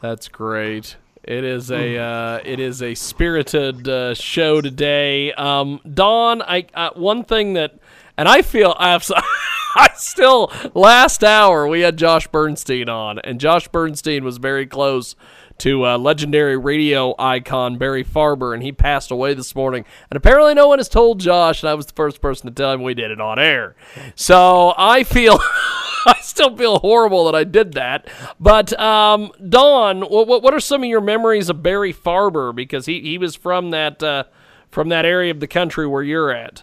[0.00, 0.96] That's great.
[1.22, 5.32] It is a uh, it is a spirited uh, show today.
[5.34, 7.78] Um, Don, I uh, one thing that,
[8.16, 9.06] and I feel I have,
[9.76, 15.14] I still last hour we had Josh Bernstein on, and Josh Bernstein was very close
[15.58, 19.84] to uh, legendary radio icon Barry Farber, and he passed away this morning.
[20.10, 22.72] And apparently, no one has told Josh, and I was the first person to tell
[22.72, 23.76] him we did it on air.
[24.14, 25.38] So I feel,
[26.06, 28.08] I still feel horrible that I did that.
[28.38, 32.54] But um, Don, what, what are some of your memories of Barry Farber?
[32.54, 34.24] Because he, he was from that uh,
[34.70, 36.62] from that area of the country where you're at.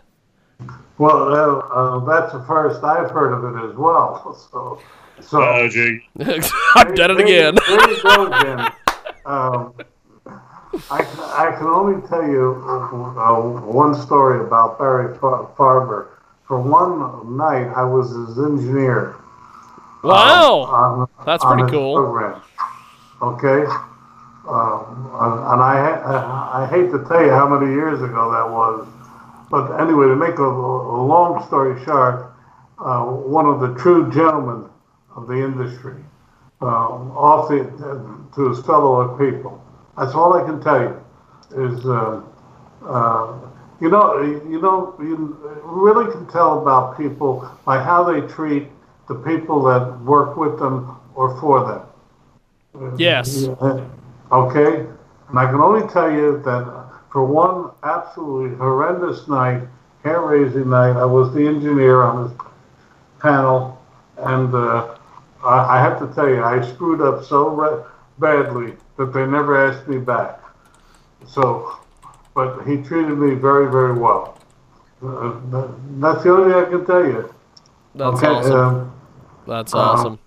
[0.97, 4.35] Well, uh, uh, that's the first I've heard of it as well.
[5.19, 6.07] So, so Oh, gee.
[6.75, 7.55] I've done it again.
[7.67, 8.59] There you go again.
[9.25, 9.73] Um,
[10.91, 16.09] I, can- I can only tell you uh, one story about Barry Far- Farber.
[16.47, 19.15] For one night, I was his engineer.
[20.07, 21.95] Wow, um, on- that's pretty cool.
[21.95, 22.41] Program.
[23.21, 23.65] Okay.
[24.47, 25.11] Um,
[25.51, 28.87] and I, I, hate to tell you how many years ago that was,
[29.51, 32.31] but anyway, to make a, a long story short,
[32.79, 34.69] uh, one of the true gentlemen
[35.17, 36.01] of the industry,
[36.61, 37.65] um, off the,
[38.35, 39.61] to his fellow people.
[39.97, 41.03] That's all I can tell you.
[41.51, 42.21] Is uh,
[42.83, 43.33] Uh,
[43.81, 48.67] you know, you know, you really can tell about people by how they treat
[49.07, 51.65] the people that work with them or for
[52.73, 52.97] them.
[52.97, 53.47] Yes.
[54.31, 54.85] Okay?
[55.29, 59.63] And I can only tell you that for one absolutely horrendous night,
[60.03, 62.37] hair raising night, I was the engineer on this
[63.19, 63.81] panel,
[64.17, 64.95] and uh,
[65.43, 67.83] I, I have to tell you, I screwed up so re-
[68.19, 70.39] badly that they never asked me back.
[71.27, 71.77] So,
[72.35, 74.37] but he treated me very, very well.
[75.03, 75.39] Uh,
[75.99, 77.33] that's the only thing I can tell you.
[77.95, 78.53] That's Okay, awesome.
[78.53, 78.86] um,
[79.47, 80.19] That's uh, awesome.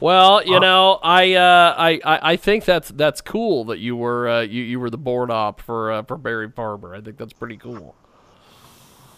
[0.00, 4.40] Well, you know, I, uh, I, I, think that's that's cool that you were uh,
[4.40, 6.98] you, you were the board op for uh, for Barry Farber.
[6.98, 7.94] I think that's pretty cool.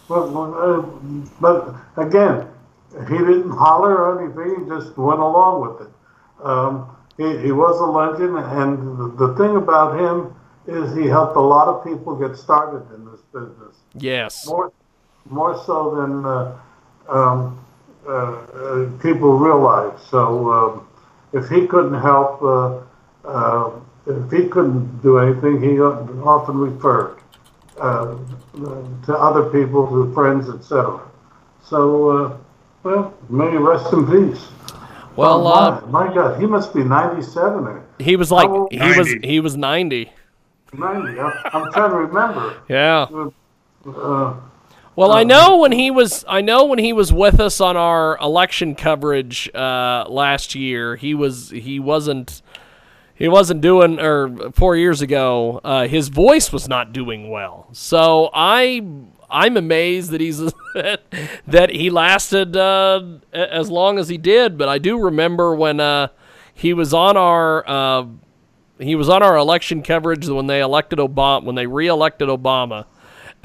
[0.07, 0.81] But, uh,
[1.41, 2.47] but again,
[3.09, 4.63] he didn't holler or anything.
[4.63, 5.93] He just went along with it.
[6.43, 10.33] Um, he, he was a legend, and the, the thing about him
[10.67, 13.75] is he helped a lot of people get started in this business.
[13.95, 14.47] Yes.
[14.47, 14.71] More,
[15.29, 16.57] more so than uh,
[17.09, 17.65] um,
[19.01, 19.99] people realize.
[20.09, 20.87] So um,
[21.33, 22.79] if he couldn't help, uh,
[23.25, 23.71] uh,
[24.05, 27.17] if he couldn't do anything, he often referred
[27.79, 28.15] uh,
[29.05, 31.01] to other people, to friends, etc.
[31.63, 32.37] So, uh,
[32.83, 34.47] well, may he rest in peace.
[35.17, 38.55] Well, Oh, uh, my, my God, he must be 97 or He was like How
[38.55, 39.27] old- he was 90.
[39.27, 40.11] he was ninety.
[40.73, 41.19] 90.
[41.19, 42.53] I'm, I'm trying to remember.
[42.69, 43.07] Yeah.
[43.85, 44.33] Uh,
[44.97, 48.17] Well, I know when he was I know when he was with us on our
[48.17, 52.41] election coverage uh, last year, he was he wasn't
[53.13, 57.67] he wasn't doing or 4 years ago, uh, his voice was not doing well.
[57.73, 58.81] So I
[59.29, 60.39] I'm amazed that he's
[60.73, 66.07] that he lasted uh, as long as he did, but I do remember when uh,
[66.55, 68.07] he was on our uh,
[68.79, 72.87] he was on our election coverage when they elected Obama when they re-elected Obama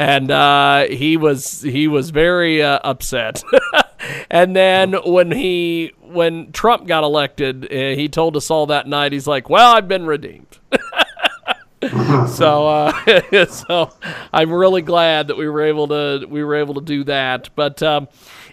[0.03, 3.43] and uh, he was he was very uh, upset.
[4.31, 9.13] and then when he when Trump got elected, uh, he told us all that night.
[9.13, 10.59] He's like, "Well, I've been redeemed."
[12.29, 13.93] so uh, so
[14.33, 17.51] I'm really glad that we were able to we were able to do that.
[17.55, 18.09] But um,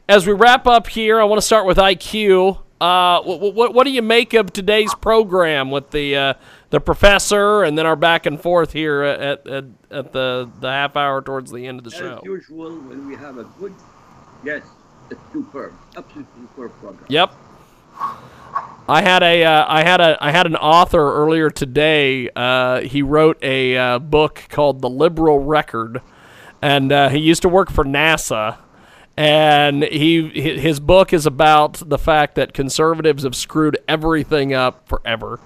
[0.08, 2.60] as we wrap up here, I want to start with IQ.
[2.82, 6.34] Uh, what, what, what do you make of today's program with the uh,
[6.70, 10.96] the professor and then our back and forth here at, at, at the, the half
[10.96, 12.18] hour towards the end of the show?
[12.18, 13.74] As usual, when we have a good
[14.46, 14.66] guest,
[15.10, 17.06] it's superb, absolutely superb program.
[17.10, 17.34] Yep.
[18.88, 22.30] I had a uh, I had a I had an author earlier today.
[22.36, 26.02] Uh, he wrote a uh, book called The Liberal Record,
[26.62, 28.58] and uh, he used to work for NASA.
[29.20, 35.42] And he his book is about the fact that conservatives have screwed everything up forever.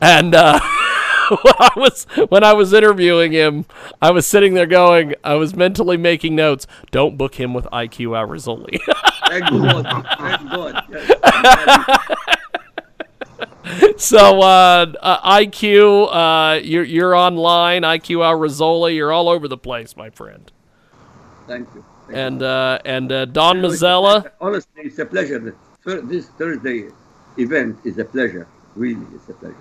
[0.00, 0.58] And uh,
[1.28, 3.66] when I was when I was interviewing him,
[4.00, 6.66] I was sitting there going, I was mentally making notes.
[6.90, 8.80] Don't book him with IQ Al Rassolli.
[9.28, 10.84] Thank God, thank God.
[10.90, 12.16] Yes, I'm glad
[13.98, 17.82] so uh, uh, IQ, uh, you're you're online.
[17.82, 20.50] IQ Al Rassolli, you're all over the place, my friend.
[21.46, 21.84] Thank you.
[22.12, 24.30] And uh, and uh, Don You know, it's a Mazzella.
[24.40, 25.56] Honestly, it's a pleasure.
[25.84, 26.88] This Thursday
[27.38, 28.46] event is a pleasure.
[28.76, 29.56] Really, it's a pleasure.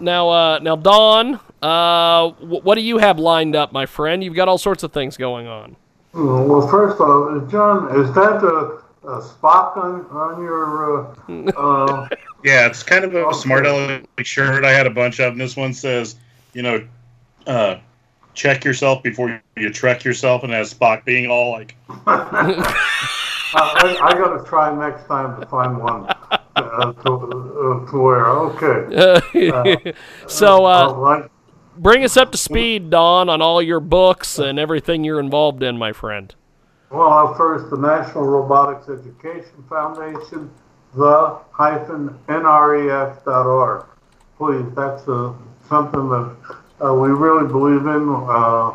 [0.00, 4.24] Now uh, now Don, uh, what do you have lined up, my friend?
[4.24, 5.76] You've got all sorts of things going on.
[6.12, 11.08] Well, first of all, John, is that a, a Spock on, on your?
[11.28, 12.08] Uh, uh,
[12.44, 14.64] Yeah, it's kind of a smart aleck shirt.
[14.64, 15.38] I had a bunch of them.
[15.38, 16.16] This one says,
[16.54, 16.86] you know,
[17.46, 17.76] uh,
[18.34, 21.76] check yourself before you trek yourself, and it has Spock being all like,
[23.54, 26.06] I, I got to try next time to find one
[26.56, 28.26] uh, to, uh, to wear.
[28.26, 29.92] Okay.
[30.26, 31.30] so all uh, right.
[31.76, 35.76] bring us up to speed, Don, on all your books and everything you're involved in,
[35.76, 36.34] my friend.
[36.90, 40.50] Well, uh, first, the National Robotics Education Foundation,
[40.94, 43.86] the hyphen NREF.org.
[44.36, 45.32] Please, that's uh,
[45.68, 46.36] something that
[46.84, 48.72] uh, we really believe in uh,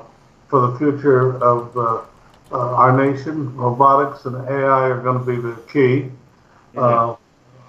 [0.47, 2.03] for the future of uh,
[2.51, 3.53] uh, our nation.
[3.55, 6.09] Robotics and AI are going to be the key.
[6.75, 7.15] Uh,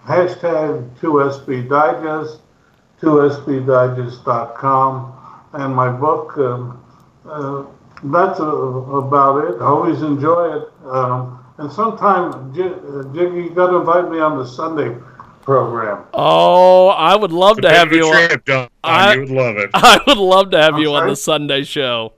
[0.06, 2.40] hashtag 2SB Digest,
[3.00, 5.12] 2SBDigest.com,
[5.54, 6.38] and my book.
[6.38, 6.84] Um,
[7.26, 7.64] uh,
[8.04, 9.60] that's about it.
[9.60, 10.68] I always enjoy it.
[10.84, 14.96] Um, and sometime, Jiggy, you got to invite me on the Sunday
[15.48, 16.04] program.
[16.12, 18.04] Oh, I would love It's to have you.
[18.04, 19.70] On, trip, I- you would love it.
[19.74, 22.12] I would love to have you on the Sunday show.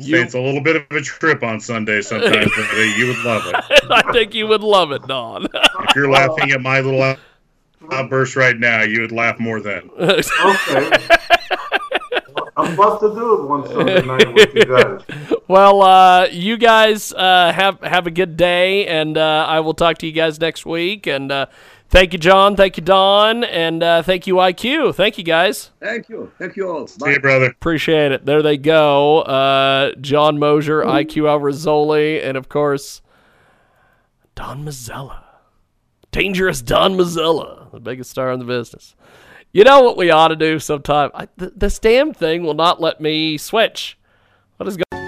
[0.00, 3.24] Say it's a little bit of a trip on Sunday sometimes, but uh, you would
[3.24, 3.54] love it.
[3.90, 5.44] I think you would love it, Don.
[5.54, 7.14] If you're laughing at my little
[7.92, 9.88] outburst right now, you would laugh more then.
[9.96, 10.98] Okay.
[12.56, 15.00] I'm about to do it one Sunday night with you guys.
[15.48, 19.98] Well, uh, you guys uh, have have a good day, and uh, I will talk
[19.98, 21.06] to you guys next week.
[21.06, 21.46] And uh,
[21.88, 22.56] thank you, John.
[22.56, 24.94] Thank you, Don, and uh, thank you, IQ.
[24.94, 25.70] Thank you, guys.
[25.80, 26.30] Thank you.
[26.38, 26.86] Thank you all.
[26.86, 27.46] See you, brother.
[27.46, 28.26] Appreciate it.
[28.26, 29.20] There they go.
[29.20, 33.02] Uh, John Mosier, IQ Al Rassolli, and of course,
[34.34, 35.20] Don Mazzella.
[36.10, 38.94] Dangerous Don Mazzella, the biggest star in the business.
[39.52, 41.10] You know what we ought to do sometime?
[41.14, 43.98] I, th- this damn thing will not let me switch.
[44.56, 45.03] What is going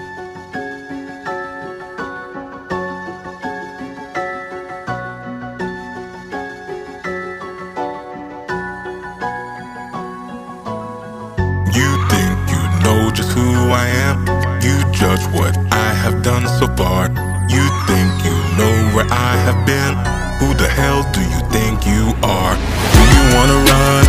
[16.27, 17.07] done so far.
[17.47, 19.93] You think you know where I have been.
[20.39, 22.55] Who the hell do you think you are?
[22.95, 24.06] Do you wanna run?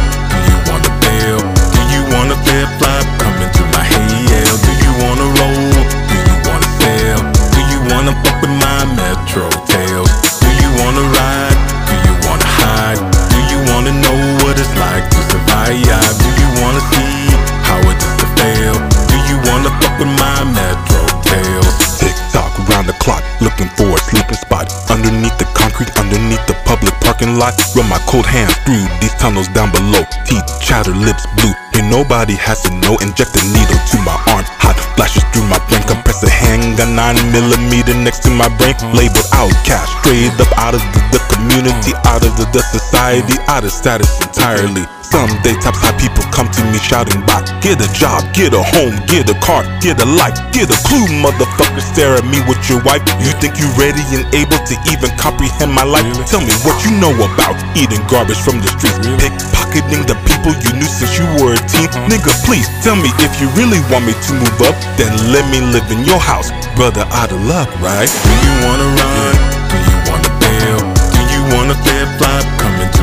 [27.38, 27.54] Lot.
[27.74, 30.02] Run my cold hands through these tunnels down below.
[30.26, 31.67] Teeth chatter, lips blue.
[31.86, 32.98] Nobody has to know.
[32.98, 35.82] Inject a needle to my arm, hot flashes through my brain.
[35.86, 38.74] Compress a handgun, nine millimeter next to my brain.
[38.90, 43.62] Labeled outcast, straight up out of the, the community, out of the, the society, out
[43.62, 44.82] of status entirely.
[45.08, 47.46] Someday top high people come to me shouting back.
[47.64, 50.36] Get a job, get a home, get a car, get a life.
[50.52, 53.00] Get a clue, motherfucker, stare at me with your wife.
[53.22, 56.04] You think you ready and able to even comprehend my life?
[56.28, 60.72] Tell me what you know about eating garbage from the streets Pickpocketing the people you
[60.74, 64.12] knew since you were a teen Nigga, please, tell me if you really want me
[64.12, 68.08] to move up Then let me live in your house Brother, out of luck, right?
[68.08, 69.34] Do you wanna run?
[69.70, 70.82] Do you wanna bail?
[71.14, 72.44] Do you wanna flip flop?
[72.58, 72.97] Come into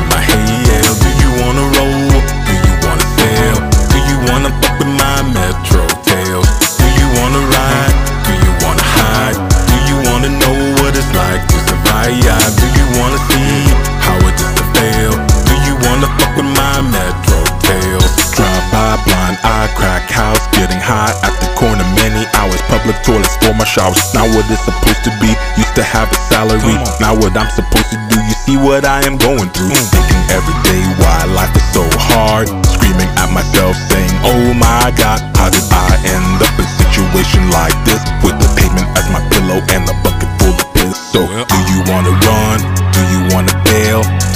[19.56, 21.84] eye crack house getting high at the corner.
[21.96, 23.96] Many hours public toilets for my showers.
[24.12, 26.76] Not what it's supposed to be used to have a salary.
[27.00, 29.72] Now what i'm supposed to do you see what i am going through.
[29.72, 29.86] Mm.
[29.92, 32.52] Thinking every day why life is so hard.
[32.68, 37.48] Screaming at myself saying oh my god how did i end up in a situation
[37.48, 38.02] like this?
[38.20, 40.96] With the pavement as my pillow and a bucket full of piss.
[41.16, 42.58] So do you wanna run?
[42.92, 43.35] Do you wanna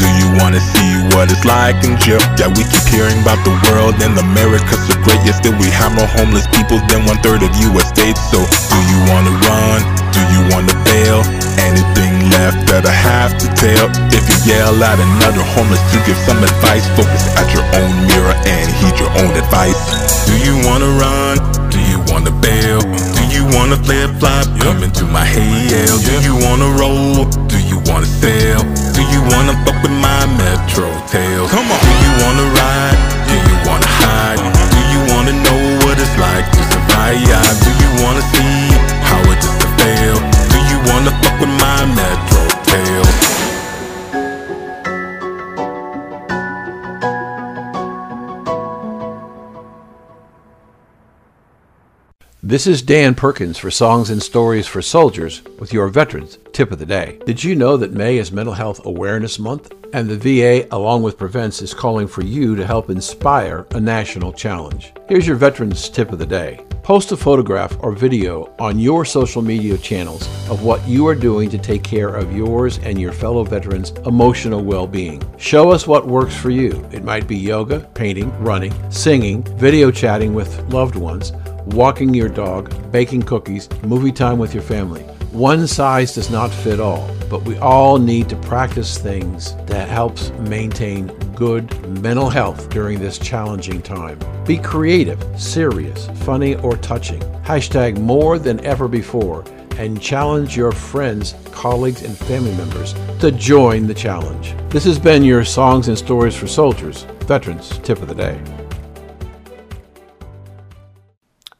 [0.01, 2.25] do you wanna see what it's like in jail?
[2.41, 5.21] Yeah we keep hearing about the world and america's so great.
[5.29, 8.21] Yet still we have more homeless people than one third of us states.
[8.33, 9.85] So do you wanna run?
[10.17, 11.21] Do you wanna bail?
[11.61, 13.93] Anything left that i have to tell?
[14.17, 16.89] If you yell at another homeless to give some advice.
[16.97, 19.77] Focus at your own mirror and heed your own advice.
[20.25, 21.37] Do you wanna run?
[21.69, 22.81] Do you wanna bail?
[22.81, 25.99] Do you wanna flip flop come into my hail.
[26.09, 27.25] Do you wanna roll?
[27.53, 28.63] Do you wanna sail?
[28.95, 31.81] Do you wanna fuck with my metro tails come on.
[31.83, 32.99] Do you wanna ride?
[33.27, 34.39] Do you wanna hide?
[34.39, 34.71] Uh-huh.
[34.75, 37.19] Do you wanna know what it's like to survive?
[37.67, 38.57] Do you wanna see
[39.11, 40.17] how it is to fail?
[40.55, 43.31] Do you wanna fuck with my metro tails
[52.43, 56.79] This is Dan Perkins for Songs and Stories for Soldiers with your Veterans Tip of
[56.79, 57.19] the Day.
[57.25, 59.73] Did you know that May is Mental Health Awareness Month?
[59.95, 64.31] And the VA, along with Prevents, is calling for you to help inspire a national
[64.31, 64.93] challenge.
[65.09, 66.63] Here's your Veterans Tip of the Day.
[66.83, 71.49] Post a photograph or video on your social media channels of what you are doing
[71.49, 75.23] to take care of yours and your fellow veterans' emotional well being.
[75.39, 76.87] Show us what works for you.
[76.93, 81.33] It might be yoga, painting, running, singing, video chatting with loved ones
[81.67, 85.07] walking your dog, baking cookies, movie time with your family.
[85.33, 90.31] One size does not fit all, but we all need to practice things that helps
[90.41, 91.07] maintain
[91.37, 91.71] good
[92.03, 94.19] mental health during this challenging time.
[94.45, 97.21] Be creative, serious, funny, or touching.
[97.45, 99.45] Hashtag more than ever before
[99.79, 104.57] and challenge your friends, colleagues, and family members to join the challenge.
[104.69, 108.43] This has been your Songs and Stories for Soldiers, Veterans Tip of the Day.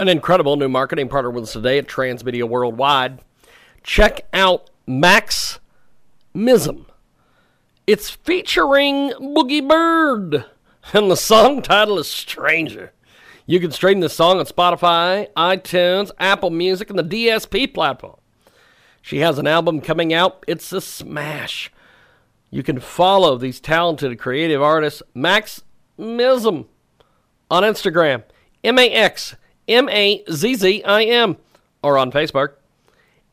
[0.01, 3.21] An incredible new marketing partner with us today at Transmedia Worldwide.
[3.83, 5.59] Check out Max
[6.35, 6.87] Mazzim.
[7.87, 10.45] It's featuring Boogie Bird,
[10.93, 12.93] and the song title is Stranger.
[13.47, 18.17] You can stream this song on Spotify, iTunes, Apple Music, and the DSP platform.
[19.03, 20.45] She has an album coming out.
[20.47, 21.73] It's a smash.
[22.51, 25.63] You can follow these talented creative artists, Max
[25.99, 26.67] Mazzim,
[27.51, 28.23] on Instagram,
[28.63, 29.35] M A X
[29.67, 31.39] M A Z Z I M,
[31.83, 32.55] or on Facebook,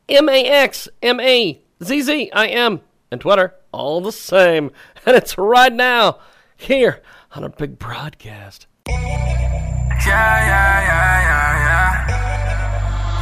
[0.10, 2.80] M A X M A Z Z I M,
[3.12, 4.72] and Twitter, all the same.
[5.06, 6.20] And it's right now
[6.58, 7.02] here
[7.32, 8.68] on a big broadcast.
[8.90, 11.92] Yeah, yeah, yeah, yeah, yeah.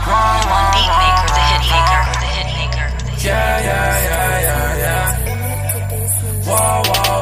[0.06, 2.88] Whoa, whoa, Beat maker, the hit maker, the hit maker,
[3.28, 5.08] Yeah, yeah, yeah, yeah, yeah.
[6.46, 7.15] Whoa, whoa, whoa,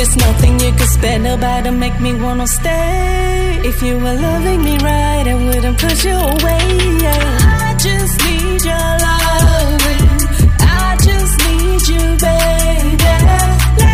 [0.00, 3.60] There's nothing you could spend about to make me wanna stay.
[3.62, 6.64] If you were loving me right, I wouldn't push you away.
[7.66, 10.08] I just need your loving.
[10.58, 13.89] I just need you, baby.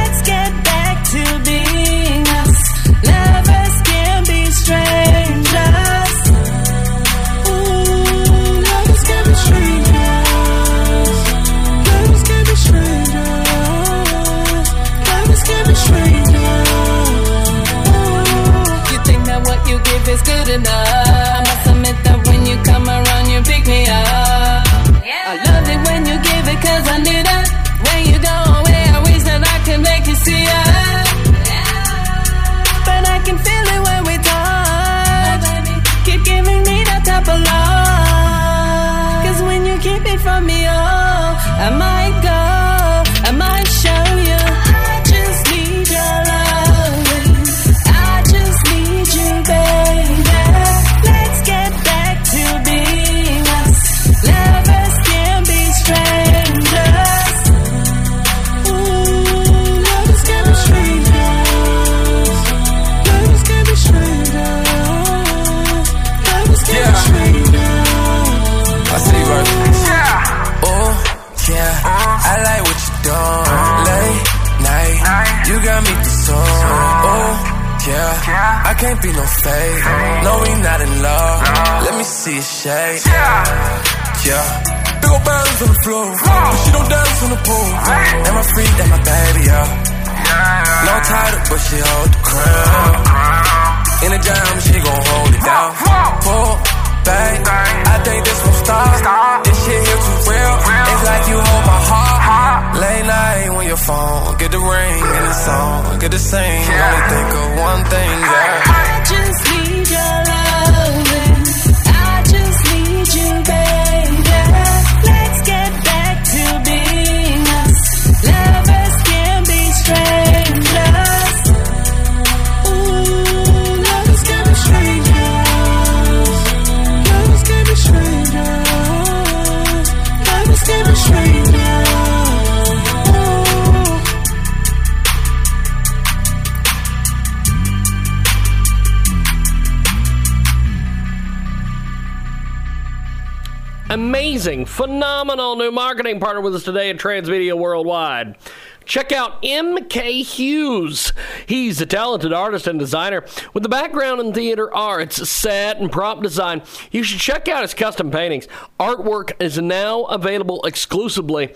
[144.47, 148.37] Amazing, phenomenal new marketing partner with us today at Transmedia Worldwide.
[148.85, 151.13] Check out MK Hughes.
[151.47, 153.25] He's a talented artist and designer
[153.55, 156.63] with a background in theater arts, set, and prop design.
[156.93, 158.47] You should check out his custom paintings.
[158.79, 161.53] Artwork is now available exclusively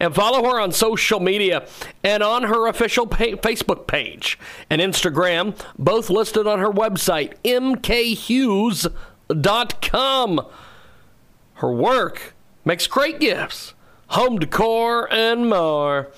[0.00, 1.66] and follow her on social media
[2.02, 4.38] and on her official pa- Facebook page
[4.70, 8.90] and Instagram, both listed on her website, mkhughes.com.
[11.54, 12.34] Her work
[12.64, 13.74] makes great gifts,
[14.08, 16.10] home decor, and more.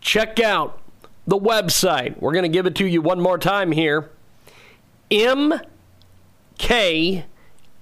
[0.00, 0.80] Check out
[1.26, 2.20] the website.
[2.20, 4.10] We're going to give it to you one more time here.
[5.10, 5.54] M
[6.58, 7.24] K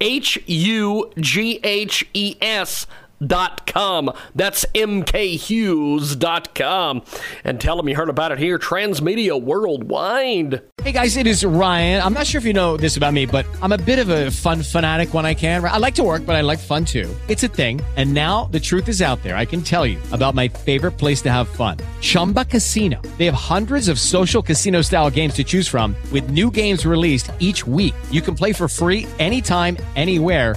[0.01, 2.86] H U G H E S
[3.21, 4.12] mkhughes.com.
[4.35, 7.03] That's mkhughes.com.
[7.45, 10.62] And tell them you heard about it here, Transmedia Worldwide.
[10.83, 12.03] Hey guys, it is Ryan.
[12.03, 14.31] I'm not sure if you know this about me, but I'm a bit of a
[14.31, 15.64] fun fanatic when I can.
[15.64, 17.14] I like to work, but I like fun too.
[17.29, 17.81] It's a thing.
[17.97, 19.37] And now the truth is out there.
[19.37, 23.01] I can tell you about my favorite place to have fun Chumba Casino.
[23.18, 27.31] They have hundreds of social casino style games to choose from, with new games released
[27.41, 27.95] each week.
[28.11, 30.57] You can play for free anytime, anywhere